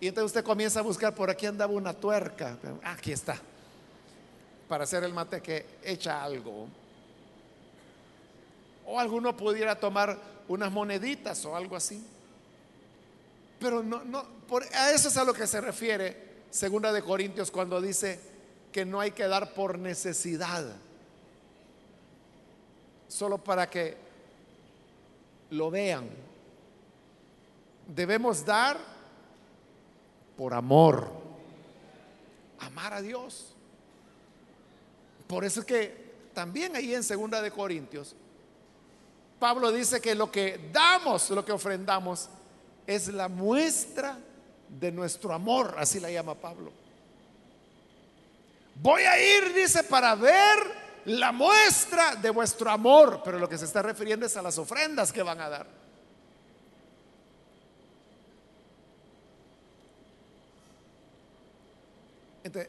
Y 0.00 0.08
entonces 0.08 0.26
usted 0.26 0.44
comienza 0.44 0.80
a 0.80 0.82
buscar, 0.82 1.14
por 1.14 1.30
aquí 1.30 1.46
andaba 1.46 1.72
una 1.72 1.92
tuerca. 1.92 2.56
Aquí 2.82 3.12
está. 3.12 3.36
Para 4.68 4.84
hacer 4.84 5.04
el 5.04 5.12
mate 5.12 5.42
que 5.42 5.66
echa 5.82 6.22
algo. 6.22 6.66
O 8.86 8.98
alguno 8.98 9.36
pudiera 9.36 9.78
tomar 9.78 10.18
unas 10.48 10.72
moneditas 10.72 11.44
o 11.44 11.54
algo 11.54 11.76
así. 11.76 12.02
Pero 13.58 13.82
no, 13.82 14.04
no, 14.04 14.26
a 14.74 14.90
eso 14.90 15.08
es 15.08 15.16
a 15.16 15.24
lo 15.24 15.32
que 15.32 15.46
se 15.46 15.60
refiere 15.60 16.34
Segunda 16.50 16.92
de 16.92 17.02
Corintios 17.02 17.50
cuando 17.50 17.80
dice 17.80 18.20
que 18.70 18.84
no 18.84 19.00
hay 19.00 19.10
que 19.10 19.26
dar 19.26 19.54
por 19.54 19.78
necesidad. 19.78 20.64
Solo 23.08 23.38
para 23.38 23.68
que 23.68 23.96
lo 25.50 25.70
vean. 25.70 26.08
Debemos 27.86 28.44
dar 28.44 28.78
por 30.36 30.54
amor. 30.54 31.08
Amar 32.60 32.94
a 32.94 33.02
Dios. 33.02 33.54
Por 35.26 35.44
eso 35.44 35.60
es 35.60 35.66
que 35.66 36.04
también 36.34 36.76
ahí 36.76 36.94
en 36.94 37.02
Segunda 37.02 37.40
de 37.40 37.50
Corintios, 37.50 38.14
Pablo 39.38 39.72
dice 39.72 40.00
que 40.00 40.14
lo 40.14 40.30
que 40.30 40.70
damos, 40.72 41.30
lo 41.30 41.44
que 41.44 41.52
ofrendamos, 41.52 42.28
es 42.86 43.08
la 43.08 43.28
muestra 43.28 44.18
de 44.68 44.92
nuestro 44.92 45.32
amor, 45.32 45.74
así 45.78 46.00
la 46.00 46.10
llama 46.10 46.34
Pablo. 46.34 46.72
Voy 48.76 49.02
a 49.02 49.18
ir, 49.18 49.54
dice, 49.54 49.84
para 49.84 50.14
ver 50.14 50.58
la 51.06 51.32
muestra 51.32 52.16
de 52.16 52.30
vuestro 52.30 52.70
amor, 52.70 53.20
pero 53.24 53.38
lo 53.38 53.48
que 53.48 53.58
se 53.58 53.66
está 53.66 53.82
refiriendo 53.82 54.26
es 54.26 54.36
a 54.36 54.42
las 54.42 54.58
ofrendas 54.58 55.12
que 55.12 55.22
van 55.22 55.40
a 55.40 55.48
dar. 55.48 55.84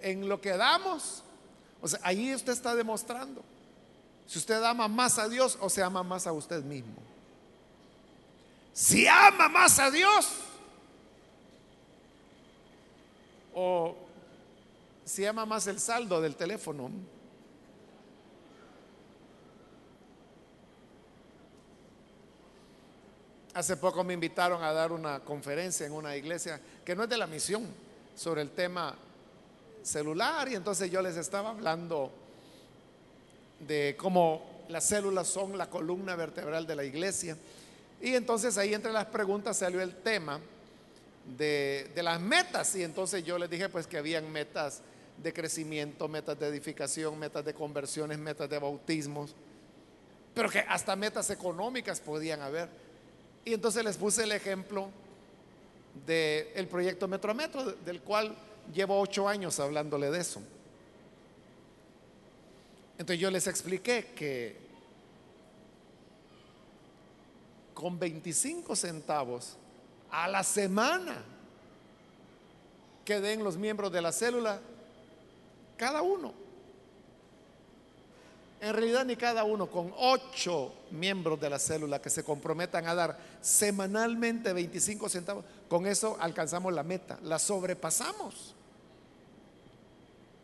en 0.02 0.28
lo 0.30 0.40
que 0.40 0.56
damos, 0.56 1.22
o 1.82 1.88
sea, 1.88 2.00
ahí 2.02 2.34
usted 2.34 2.54
está 2.54 2.74
demostrando 2.74 3.44
si 4.26 4.40
usted 4.40 4.64
ama 4.64 4.88
más 4.88 5.20
a 5.20 5.30
Dios 5.30 5.58
o 5.62 5.70
se 5.70 5.84
ama 5.84 6.02
más 6.04 6.26
a 6.26 6.32
usted 6.32 6.64
mismo. 6.64 6.96
Si 8.76 9.08
ama 9.08 9.48
más 9.48 9.80
a 9.80 9.90
Dios 9.90 10.28
o 13.54 13.96
si 15.06 15.26
ama 15.26 15.46
más 15.46 15.66
el 15.68 15.80
saldo 15.80 16.20
del 16.20 16.36
teléfono. 16.36 16.92
Hace 23.54 23.78
poco 23.78 24.04
me 24.04 24.14
invitaron 24.14 24.62
a 24.62 24.74
dar 24.74 24.92
una 24.92 25.22
conferencia 25.22 25.86
en 25.86 25.94
una 25.94 26.18
iglesia 26.18 26.60
que 26.84 26.98
no 26.98 27.04
es 27.04 27.10
de 27.10 27.18
la 27.18 27.28
misión 27.28 27.66
sobre 28.14 28.42
el 28.42 28.50
tema 28.50 28.94
celular 29.84 30.50
y 30.50 30.56
entonces 30.56 30.92
yo 30.92 31.02
les 31.02 31.16
estaba 31.16 31.52
hablando 31.52 32.12
de 33.66 33.96
cómo 33.98 34.66
las 34.68 34.84
células 34.84 35.28
son 35.28 35.58
la 35.58 35.70
columna 35.70 36.18
vertebral 36.18 36.68
de 36.68 36.76
la 36.76 36.84
iglesia. 36.84 37.38
Y 38.06 38.14
entonces 38.14 38.56
ahí 38.60 38.72
entre 38.72 38.92
las 38.92 39.08
preguntas 39.08 39.58
salió 39.58 39.82
el 39.82 39.96
tema 39.96 40.40
de, 41.40 41.90
de 41.96 42.04
las 42.04 42.22
metas. 42.22 42.76
Y 42.76 42.84
entonces 42.84 43.24
yo 43.26 43.40
les 43.40 43.50
dije 43.50 43.68
pues 43.68 43.88
que 43.88 43.98
habían 43.98 44.32
metas 44.32 44.84
de 45.24 45.34
crecimiento, 45.34 46.08
metas 46.08 46.40
de 46.40 46.46
edificación, 46.46 47.18
metas 47.18 47.44
de 47.44 47.56
conversiones, 47.56 48.20
metas 48.20 48.48
de 48.48 48.60
bautismos, 48.60 49.34
pero 50.36 50.52
que 50.52 50.60
hasta 50.60 50.96
metas 50.96 51.32
económicas 51.32 52.00
podían 52.00 52.44
haber. 52.44 52.70
Y 53.44 53.56
entonces 53.56 53.84
les 53.84 53.98
puse 53.98 54.22
el 54.22 54.34
ejemplo 54.34 54.92
del 56.06 56.68
proyecto 56.68 57.08
Metro 57.08 57.32
a 57.32 57.34
Metro, 57.34 57.72
del 57.72 58.02
cual 58.02 58.38
llevo 58.72 59.00
ocho 59.00 59.28
años 59.28 59.60
hablándole 59.60 60.12
de 60.12 60.20
eso. 60.20 60.44
Entonces 63.00 63.20
yo 63.20 63.32
les 63.32 63.48
expliqué 63.48 64.12
que 64.16 64.65
con 67.76 68.00
25 68.00 68.76
centavos 68.76 69.58
a 70.10 70.28
la 70.28 70.44
semana 70.44 71.24
que 73.04 73.22
den 73.22 73.44
los 73.44 73.58
miembros 73.58 73.92
de 73.92 74.02
la 74.02 74.12
célula, 74.12 74.60
cada 75.78 76.02
uno. 76.02 76.34
En 78.62 78.74
realidad 78.74 79.06
ni 79.06 79.16
cada 79.16 79.44
uno, 79.44 79.68
con 79.68 79.94
ocho 79.98 80.74
miembros 80.90 81.40
de 81.40 81.50
la 81.50 81.60
célula 81.60 82.02
que 82.02 82.10
se 82.10 82.24
comprometan 82.24 82.88
a 82.88 82.96
dar 82.96 83.20
semanalmente 83.42 84.54
25 84.54 85.10
centavos, 85.10 85.46
con 85.68 85.86
eso 85.86 86.18
alcanzamos 86.20 86.74
la 86.74 86.82
meta, 86.82 87.20
la 87.22 87.38
sobrepasamos. 87.38 88.56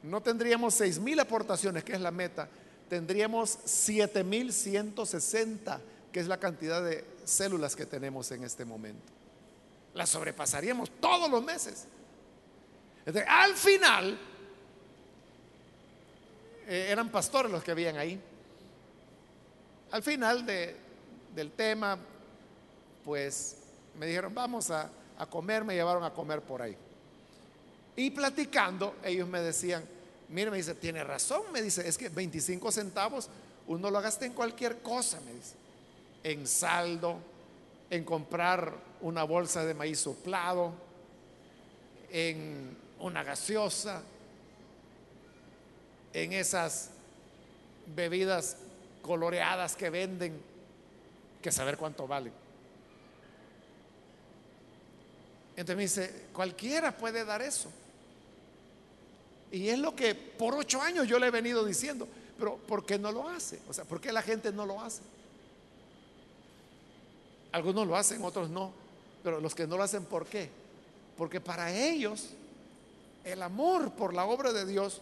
No 0.04 0.22
tendríamos 0.22 0.74
seis 0.74 1.00
mil 1.00 1.20
aportaciones, 1.20 1.84
que 1.84 1.94
es 1.94 2.02
la 2.02 2.12
meta, 2.12 2.50
tendríamos 2.90 3.58
siete 3.64 4.24
mil 4.24 4.52
160, 4.52 5.80
que 6.12 6.20
es 6.20 6.28
la 6.28 6.40
cantidad 6.40 6.84
de 6.84 7.06
células 7.26 7.76
que 7.76 7.86
tenemos 7.86 8.32
en 8.32 8.44
este 8.44 8.66
momento. 8.66 9.12
La 9.94 10.06
sobrepasaríamos 10.06 10.90
todos 11.00 11.30
los 11.30 11.44
meses. 11.44 11.86
al 13.28 13.56
final, 13.56 14.18
eh, 16.68 16.88
eran 16.90 17.10
pastores 17.10 17.52
los 17.52 17.64
que 17.64 17.72
habían 17.72 17.98
ahí. 17.98 18.20
Al 19.92 20.04
final 20.04 20.46
del 20.46 21.52
tema, 21.52 21.98
pues 23.04 23.58
me 23.98 24.06
dijeron, 24.06 24.34
vamos 24.34 24.72
a, 24.72 24.90
a 25.18 25.26
comer, 25.26 25.64
me 25.64 25.76
llevaron 25.76 26.04
a 26.04 26.14
comer 26.14 26.42
por 26.42 26.62
ahí. 26.62 26.78
Y 27.96 28.10
platicando, 28.12 28.96
ellos 29.04 29.28
me 29.28 29.42
decían, 29.42 29.84
mire, 30.30 30.50
me 30.50 30.58
dice, 30.58 30.76
tiene 30.76 31.04
razón, 31.04 31.44
me 31.52 31.62
dice, 31.62 31.88
es 31.88 31.98
que 31.98 32.10
25 32.10 32.72
centavos 32.72 33.30
uno 33.68 33.92
lo 33.92 34.02
gasta 34.02 34.26
en 34.26 34.34
cualquier 34.34 34.82
cosa, 34.82 35.20
me 35.22 35.34
dice, 35.34 35.56
en 36.24 36.48
saldo, 36.48 37.18
en 37.90 38.04
comprar 38.04 38.74
una 39.02 39.24
bolsa 39.24 39.66
de 39.66 39.74
maíz 39.74 40.00
soplado, 40.00 40.74
en 42.10 42.78
una 43.00 43.24
gaseosa, 43.24 44.02
en 46.14 46.34
esas 46.34 46.90
bebidas 47.96 48.58
coloreadas 49.02 49.76
que 49.76 49.90
venden, 49.90 50.42
que 51.42 51.52
saber 51.52 51.78
cuánto 51.78 52.08
valen. 52.08 52.34
Entonces 55.56 55.76
me 55.76 55.84
dice, 55.84 56.26
cualquiera 56.34 56.96
puede 56.96 57.26
dar 57.26 57.42
eso. 57.42 57.70
Y 59.52 59.68
es 59.68 59.80
lo 59.80 59.96
que 59.96 60.16
por 60.16 60.56
ocho 60.56 60.82
años 60.82 61.08
yo 61.08 61.20
le 61.20 61.28
he 61.28 61.32
venido 61.32 61.66
diciendo, 61.66 62.08
pero 62.40 62.58
¿por 62.58 62.86
qué 62.86 62.98
no 62.98 63.12
lo 63.12 63.28
hace? 63.28 63.60
O 63.68 63.74
sea, 63.74 63.84
¿por 63.84 64.00
qué 64.00 64.12
la 64.12 64.22
gente 64.22 64.52
no 64.52 64.66
lo 64.66 64.80
hace? 64.82 65.02
Algunos 67.52 67.88
lo 67.88 67.96
hacen, 67.96 68.24
otros 68.24 68.50
no. 68.50 68.72
Pero 69.24 69.40
los 69.40 69.54
que 69.54 69.68
no 69.68 69.78
lo 69.78 69.84
hacen, 69.84 70.06
¿por 70.06 70.26
qué? 70.26 70.50
Porque 71.18 71.40
para 71.40 71.72
ellos 71.72 72.30
el 73.24 73.42
amor 73.42 73.92
por 73.92 74.14
la 74.14 74.26
obra 74.26 74.52
de 74.52 74.66
Dios 74.66 75.02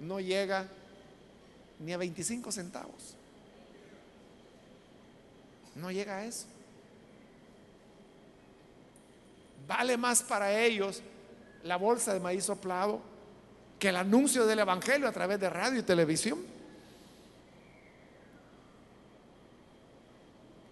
no 0.00 0.20
llega 0.20 0.68
ni 1.80 1.92
a 1.92 1.96
25 1.96 2.50
centavos. 2.52 3.14
No 5.74 5.90
llega 5.90 6.18
a 6.18 6.24
eso. 6.24 6.46
Vale 9.66 9.96
más 9.96 10.22
para 10.22 10.58
ellos 10.58 11.02
la 11.62 11.76
bolsa 11.76 12.14
de 12.14 12.20
maíz 12.20 12.44
soplado 12.44 13.00
que 13.78 13.90
el 13.90 13.96
anuncio 13.96 14.46
del 14.46 14.60
Evangelio 14.60 15.06
a 15.06 15.12
través 15.12 15.38
de 15.38 15.50
radio 15.50 15.78
y 15.78 15.82
televisión. 15.82 16.57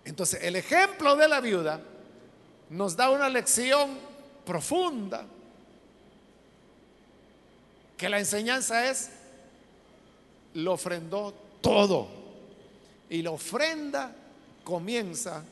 Entonces, 0.06 0.40
el 0.44 0.54
ejemplo 0.54 1.16
de 1.16 1.26
la 1.28 1.40
viuda 1.40 1.80
nos 2.70 2.96
da 2.96 3.10
una 3.10 3.28
lección 3.28 3.98
profunda, 4.44 5.26
que 7.96 8.08
la 8.08 8.20
enseñanza 8.20 8.88
es 8.88 9.10
lo 10.54 10.74
ofrendó 10.74 11.34
todo. 11.60 12.06
Y 13.10 13.22
la 13.22 13.32
ofrenda 13.32 14.14
comienza 14.62 15.42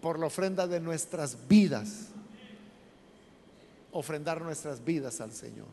por 0.00 0.18
la 0.18 0.26
ofrenda 0.26 0.66
de 0.66 0.80
nuestras 0.80 1.36
vidas. 1.46 2.08
Ofrendar 3.92 4.40
nuestras 4.40 4.84
vidas 4.84 5.20
al 5.20 5.32
Señor. 5.32 5.68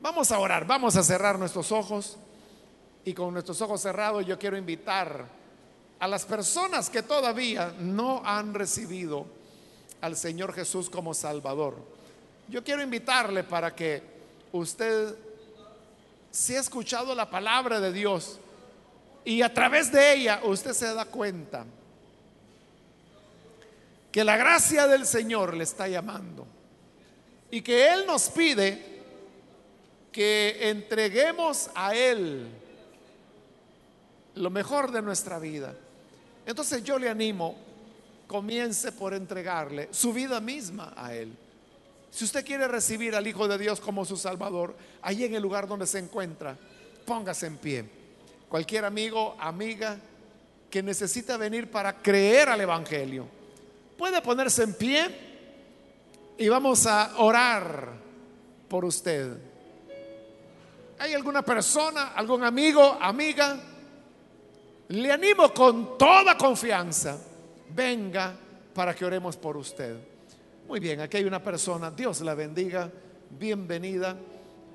Vamos 0.00 0.30
a 0.30 0.38
orar, 0.38 0.64
vamos 0.66 0.94
a 0.94 1.02
cerrar 1.02 1.36
nuestros 1.36 1.72
ojos. 1.72 2.16
Y 3.04 3.12
con 3.12 3.32
nuestros 3.32 3.60
ojos 3.60 3.80
cerrados 3.80 4.24
yo 4.24 4.38
quiero 4.38 4.56
invitar 4.56 5.45
a 5.98 6.08
las 6.08 6.24
personas 6.24 6.90
que 6.90 7.02
todavía 7.02 7.74
no 7.78 8.22
han 8.24 8.54
recibido 8.54 9.26
al 10.00 10.16
Señor 10.16 10.52
Jesús 10.52 10.90
como 10.90 11.14
Salvador. 11.14 11.76
Yo 12.48 12.62
quiero 12.62 12.82
invitarle 12.82 13.44
para 13.44 13.74
que 13.74 14.02
usted 14.52 15.16
si 16.30 16.54
ha 16.54 16.60
escuchado 16.60 17.14
la 17.14 17.28
palabra 17.30 17.80
de 17.80 17.92
Dios 17.92 18.38
y 19.24 19.42
a 19.42 19.52
través 19.52 19.90
de 19.90 20.14
ella 20.14 20.40
usted 20.44 20.72
se 20.72 20.92
da 20.94 21.06
cuenta 21.06 21.64
que 24.12 24.22
la 24.22 24.36
gracia 24.36 24.86
del 24.86 25.06
Señor 25.06 25.54
le 25.54 25.64
está 25.64 25.88
llamando 25.88 26.46
y 27.50 27.62
que 27.62 27.92
Él 27.92 28.06
nos 28.06 28.28
pide 28.28 28.96
que 30.12 30.70
entreguemos 30.70 31.70
a 31.74 31.94
Él 31.94 32.48
lo 34.34 34.50
mejor 34.50 34.92
de 34.92 35.02
nuestra 35.02 35.38
vida. 35.38 35.74
Entonces 36.46 36.84
yo 36.84 36.98
le 36.98 37.08
animo, 37.08 37.56
comience 38.28 38.92
por 38.92 39.12
entregarle 39.12 39.88
su 39.90 40.12
vida 40.12 40.40
misma 40.40 40.94
a 40.96 41.12
Él. 41.12 41.36
Si 42.10 42.24
usted 42.24 42.46
quiere 42.46 42.68
recibir 42.68 43.14
al 43.14 43.26
Hijo 43.26 43.46
de 43.48 43.58
Dios 43.58 43.80
como 43.80 44.04
su 44.04 44.16
Salvador, 44.16 44.76
ahí 45.02 45.24
en 45.24 45.34
el 45.34 45.42
lugar 45.42 45.66
donde 45.66 45.86
se 45.86 45.98
encuentra, 45.98 46.56
póngase 47.04 47.46
en 47.46 47.56
pie. 47.58 47.84
Cualquier 48.48 48.84
amigo, 48.84 49.36
amiga 49.38 49.98
que 50.70 50.82
necesita 50.82 51.36
venir 51.36 51.70
para 51.70 52.00
creer 52.00 52.48
al 52.48 52.60
Evangelio, 52.60 53.26
puede 53.98 54.22
ponerse 54.22 54.62
en 54.62 54.74
pie 54.74 55.26
y 56.38 56.48
vamos 56.48 56.86
a 56.86 57.18
orar 57.18 57.90
por 58.68 58.84
usted. 58.84 59.36
¿Hay 60.98 61.12
alguna 61.12 61.42
persona, 61.42 62.12
algún 62.14 62.44
amigo, 62.44 62.96
amiga? 63.00 63.58
Le 64.88 65.10
animo 65.10 65.52
con 65.52 65.98
toda 65.98 66.36
confianza. 66.36 67.18
Venga 67.70 68.34
para 68.72 68.94
que 68.94 69.04
oremos 69.04 69.36
por 69.36 69.56
usted. 69.56 69.96
Muy 70.68 70.80
bien, 70.80 71.00
aquí 71.00 71.16
hay 71.16 71.24
una 71.24 71.42
persona, 71.42 71.90
Dios 71.90 72.20
la 72.20 72.34
bendiga, 72.34 72.90
bienvenida. 73.30 74.16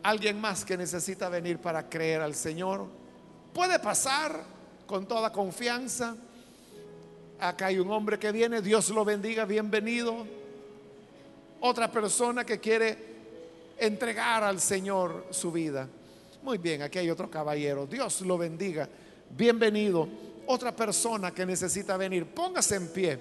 Alguien 0.04 0.40
más 0.40 0.66
que 0.66 0.76
necesita 0.76 1.30
venir 1.30 1.60
para 1.60 1.88
creer 1.88 2.22
al 2.22 2.36
Señor. 2.36 2.88
Puede 3.54 3.80
pasar 3.80 4.44
con 4.86 5.06
toda 5.06 5.32
confianza. 5.32 6.16
Acá 7.40 7.68
hay 7.68 7.80
un 7.80 7.90
hombre 7.92 8.20
que 8.20 8.32
viene, 8.32 8.62
Dios 8.62 8.90
lo 8.90 9.06
bendiga, 9.06 9.46
bienvenido. 9.46 10.26
Otra 11.62 11.92
persona 11.92 12.46
que 12.46 12.60
quiere 12.60 12.98
entregar 13.78 14.44
al 14.44 14.60
Señor 14.60 15.28
su 15.32 15.52
vida. 15.52 15.88
Muy 16.44 16.58
bien, 16.58 16.82
aquí 16.82 17.00
hay 17.00 17.10
otro 17.10 17.30
caballero, 17.30 17.86
Dios 17.86 18.22
lo 18.22 18.38
bendiga, 18.38 18.90
bienvenido. 19.36 20.08
Otra 20.48 20.76
persona 20.76 21.32
que 21.32 21.46
necesita 21.46 21.98
venir, 21.98 22.26
póngase 22.26 22.76
en 22.76 22.88
pie. 22.92 23.20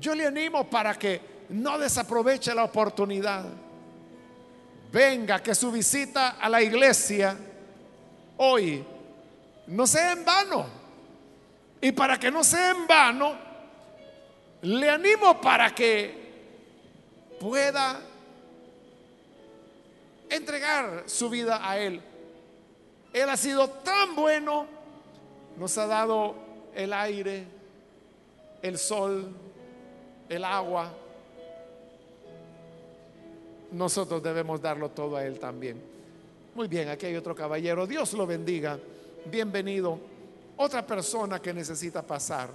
Yo 0.00 0.14
le 0.14 0.26
animo 0.26 0.68
para 0.68 0.94
que 0.94 1.20
no 1.50 1.78
desaproveche 1.78 2.54
la 2.54 2.64
oportunidad. 2.64 3.44
Venga, 4.92 5.42
que 5.42 5.54
su 5.54 5.72
visita 5.72 6.36
a 6.40 6.48
la 6.48 6.62
iglesia 6.62 7.36
hoy 8.36 8.84
no 9.66 9.86
sea 9.86 10.12
en 10.12 10.24
vano. 10.24 10.66
Y 11.80 11.92
para 11.92 12.18
que 12.18 12.30
no 12.30 12.44
sea 12.44 12.70
en 12.70 12.86
vano, 12.86 13.36
le 14.62 14.88
animo 14.88 15.40
para 15.40 15.74
que 15.74 16.22
pueda 17.40 18.00
entregar 20.30 21.04
su 21.06 21.28
vida 21.28 21.68
a 21.68 21.78
Él. 21.78 22.00
Él 23.12 23.28
ha 23.28 23.36
sido 23.36 23.68
tan 23.68 24.14
bueno 24.16 24.82
nos 25.56 25.76
ha 25.78 25.86
dado 25.86 26.34
el 26.74 26.92
aire, 26.92 27.44
el 28.62 28.78
sol, 28.78 29.28
el 30.28 30.44
agua. 30.44 30.90
Nosotros 33.72 34.22
debemos 34.22 34.60
darlo 34.60 34.90
todo 34.90 35.16
a 35.16 35.24
Él 35.24 35.38
también. 35.38 35.80
Muy 36.54 36.68
bien, 36.68 36.88
aquí 36.88 37.06
hay 37.06 37.16
otro 37.16 37.34
caballero. 37.34 37.86
Dios 37.86 38.12
lo 38.14 38.26
bendiga. 38.26 38.78
Bienvenido. 39.26 39.98
Otra 40.56 40.86
persona 40.86 41.40
que 41.40 41.52
necesita 41.52 42.02
pasar. 42.02 42.50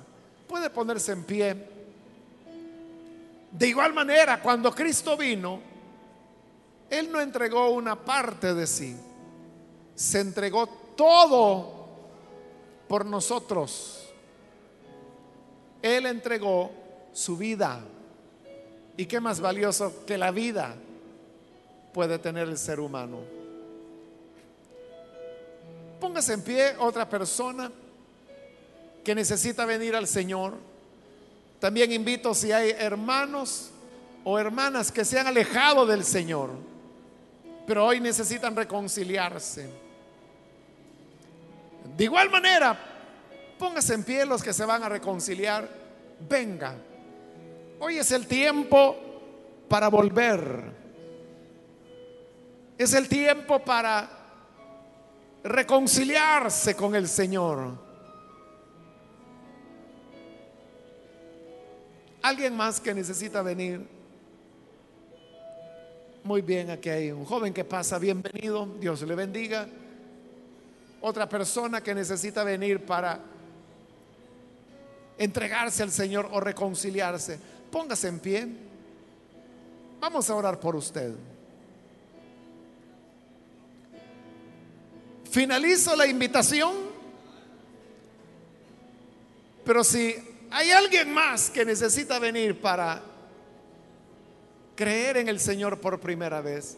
Puede 0.47 0.69
ponerse 0.69 1.11
en 1.11 1.23
pie. 1.23 1.55
De 3.51 3.67
igual 3.67 3.93
manera, 3.93 4.41
cuando 4.41 4.73
Cristo 4.73 5.17
vino, 5.17 5.59
Él 6.89 7.11
no 7.11 7.19
entregó 7.19 7.69
una 7.69 7.95
parte 7.95 8.53
de 8.53 8.67
sí. 8.67 8.95
Se 9.97 10.19
entregó 10.19 10.67
todo 10.95 11.87
por 12.87 13.03
nosotros. 13.03 14.07
Él 15.81 16.05
entregó 16.05 16.69
su 17.13 17.35
vida. 17.35 17.81
¿Y 18.95 19.07
qué 19.07 19.19
más 19.19 19.39
valioso 19.39 20.05
que 20.05 20.19
la 20.19 20.29
vida 20.29 20.75
puede 21.93 22.19
tener 22.19 22.47
el 22.47 22.59
ser 22.59 22.79
humano? 22.79 23.21
Póngase 25.99 26.33
en 26.33 26.43
pie 26.43 26.75
otra 26.77 27.09
persona 27.09 27.71
que 29.03 29.15
necesita 29.15 29.65
venir 29.65 29.95
al 29.95 30.05
Señor. 30.05 30.53
También 31.59 31.91
invito 31.91 32.35
si 32.35 32.51
hay 32.51 32.69
hermanos 32.69 33.71
o 34.23 34.37
hermanas 34.37 34.91
que 34.91 35.03
se 35.03 35.19
han 35.19 35.25
alejado 35.25 35.87
del 35.87 36.03
Señor, 36.03 36.51
pero 37.65 37.83
hoy 37.83 37.99
necesitan 37.99 38.55
reconciliarse. 38.55 39.86
De 41.95 42.03
igual 42.03 42.29
manera, 42.29 42.77
póngase 43.57 43.93
en 43.93 44.03
pie 44.03 44.25
los 44.25 44.43
que 44.43 44.53
se 44.53 44.65
van 44.65 44.83
a 44.83 44.89
reconciliar. 44.89 45.67
Venga. 46.27 46.75
Hoy 47.79 47.97
es 47.97 48.11
el 48.11 48.27
tiempo 48.27 48.95
para 49.67 49.87
volver. 49.87 50.75
Es 52.77 52.93
el 52.93 53.07
tiempo 53.07 53.59
para 53.59 54.09
reconciliarse 55.43 56.75
con 56.75 56.95
el 56.95 57.07
Señor. 57.07 57.87
¿Alguien 62.21 62.55
más 62.55 62.79
que 62.79 62.93
necesita 62.93 63.41
venir? 63.41 63.87
Muy 66.23 66.41
bien, 66.41 66.69
aquí 66.69 66.89
hay 66.89 67.11
un 67.11 67.23
joven 67.23 67.53
que 67.53 67.63
pasa, 67.63 67.97
bienvenido, 67.99 68.65
Dios 68.79 69.01
le 69.03 69.15
bendiga 69.15 69.67
otra 71.01 71.27
persona 71.29 71.81
que 71.81 71.93
necesita 71.93 72.43
venir 72.43 72.85
para 72.85 73.19
entregarse 75.17 75.83
al 75.83 75.91
Señor 75.91 76.29
o 76.31 76.39
reconciliarse, 76.39 77.39
póngase 77.71 78.07
en 78.07 78.19
pie. 78.19 78.47
Vamos 79.99 80.29
a 80.29 80.35
orar 80.35 80.59
por 80.59 80.75
usted. 80.75 81.13
Finalizo 85.29 85.95
la 85.95 86.07
invitación, 86.07 86.73
pero 89.63 89.83
si 89.83 90.15
hay 90.49 90.71
alguien 90.71 91.13
más 91.13 91.49
que 91.49 91.65
necesita 91.65 92.19
venir 92.19 92.59
para 92.61 93.01
creer 94.75 95.17
en 95.17 95.27
el 95.27 95.39
Señor 95.39 95.79
por 95.79 95.99
primera 95.99 96.41
vez 96.41 96.77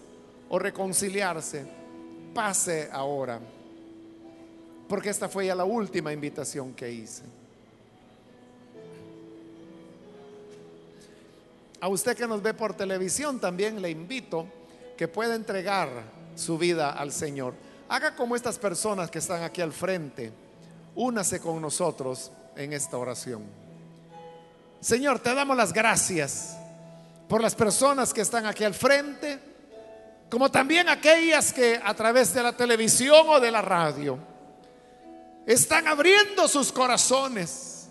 o 0.50 0.58
reconciliarse, 0.58 1.66
pase 2.34 2.90
ahora 2.92 3.40
porque 4.90 5.12
esta 5.12 5.30
fue 5.30 5.46
ya 5.46 5.56
la 5.56 5.66
última 5.66 6.12
invitación 6.12 6.74
que 6.74 6.92
hice. 6.92 7.22
A 11.80 11.88
usted 11.88 12.18
que 12.18 12.28
nos 12.28 12.42
ve 12.42 12.56
por 12.56 12.74
televisión 12.74 13.40
también 13.40 13.82
le 13.84 13.92
invito 13.92 14.48
que 14.98 15.08
pueda 15.08 15.36
entregar 15.36 15.90
su 16.36 16.58
vida 16.58 16.92
al 16.92 17.12
Señor. 17.14 17.54
Haga 17.88 18.16
como 18.16 18.36
estas 18.36 18.58
personas 18.58 19.12
que 19.12 19.20
están 19.20 19.44
aquí 19.44 19.62
al 19.62 19.72
frente. 19.72 20.34
Únase 20.96 21.40
con 21.40 21.62
nosotros 21.62 22.32
en 22.56 22.74
esta 22.74 22.98
oración. 22.98 23.44
Señor, 24.82 25.20
te 25.20 25.36
damos 25.36 25.56
las 25.56 25.72
gracias 25.72 26.58
por 27.28 27.42
las 27.42 27.54
personas 27.54 28.12
que 28.12 28.22
están 28.22 28.48
aquí 28.48 28.64
al 28.64 28.74
frente, 28.74 29.40
como 30.32 30.50
también 30.50 30.90
aquellas 30.90 31.54
que 31.54 31.80
a 31.82 31.94
través 31.94 32.34
de 32.34 32.42
la 32.42 32.54
televisión 32.54 33.28
o 33.30 33.40
de 33.40 33.52
la 33.52 33.62
radio 33.62 34.39
están 35.54 35.88
abriendo 35.88 36.48
sus 36.48 36.72
corazones. 36.72 37.88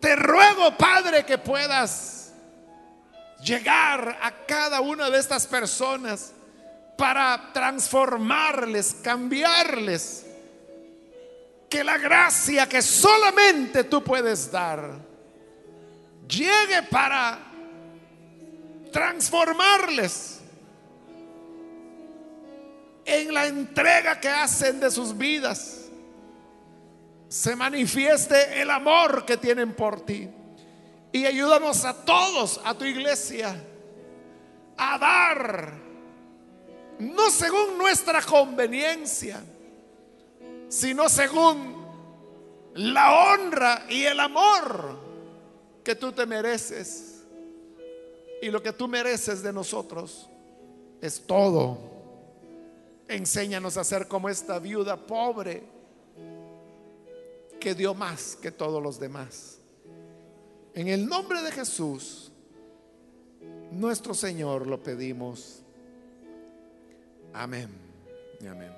Te 0.00 0.16
ruego, 0.16 0.76
Padre, 0.76 1.24
que 1.24 1.38
puedas 1.38 2.32
llegar 3.44 4.18
a 4.20 4.44
cada 4.44 4.80
una 4.80 5.08
de 5.08 5.20
estas 5.20 5.46
personas 5.46 6.32
para 6.96 7.52
transformarles, 7.52 8.96
cambiarles. 9.02 10.26
Que 11.70 11.84
la 11.84 11.96
gracia 11.96 12.68
que 12.68 12.82
solamente 12.82 13.84
tú 13.84 14.02
puedes 14.02 14.50
dar 14.50 14.98
llegue 16.26 16.82
para 16.90 17.38
transformarles 18.90 20.40
en 23.04 23.32
la 23.32 23.46
entrega 23.46 24.18
que 24.18 24.28
hacen 24.28 24.80
de 24.80 24.90
sus 24.90 25.16
vidas 25.16 25.77
se 27.28 27.54
manifieste 27.54 28.60
el 28.60 28.70
amor 28.70 29.24
que 29.24 29.36
tienen 29.36 29.74
por 29.74 30.00
ti. 30.00 30.28
Y 31.12 31.26
ayúdanos 31.26 31.84
a 31.84 32.04
todos, 32.04 32.60
a 32.64 32.74
tu 32.74 32.84
iglesia, 32.84 33.54
a 34.76 34.98
dar, 34.98 35.74
no 36.98 37.30
según 37.30 37.78
nuestra 37.78 38.22
conveniencia, 38.22 39.42
sino 40.68 41.08
según 41.08 41.86
la 42.74 43.12
honra 43.12 43.86
y 43.88 44.04
el 44.04 44.20
amor 44.20 44.98
que 45.84 45.94
tú 45.94 46.12
te 46.12 46.26
mereces. 46.26 47.24
Y 48.40 48.50
lo 48.50 48.62
que 48.62 48.72
tú 48.72 48.86
mereces 48.86 49.42
de 49.42 49.52
nosotros 49.52 50.28
es 51.00 51.26
todo. 51.26 51.78
Enséñanos 53.08 53.76
a 53.76 53.84
ser 53.84 54.06
como 54.06 54.28
esta 54.28 54.58
viuda 54.58 54.96
pobre 54.96 55.77
que 57.58 57.74
dio 57.74 57.94
más 57.94 58.36
que 58.36 58.50
todos 58.50 58.82
los 58.82 58.98
demás. 58.98 59.58
En 60.74 60.88
el 60.88 61.06
nombre 61.06 61.42
de 61.42 61.50
Jesús, 61.50 62.30
nuestro 63.72 64.14
Señor, 64.14 64.66
lo 64.66 64.82
pedimos. 64.82 65.62
Amén. 67.32 67.68
amén. 68.48 68.77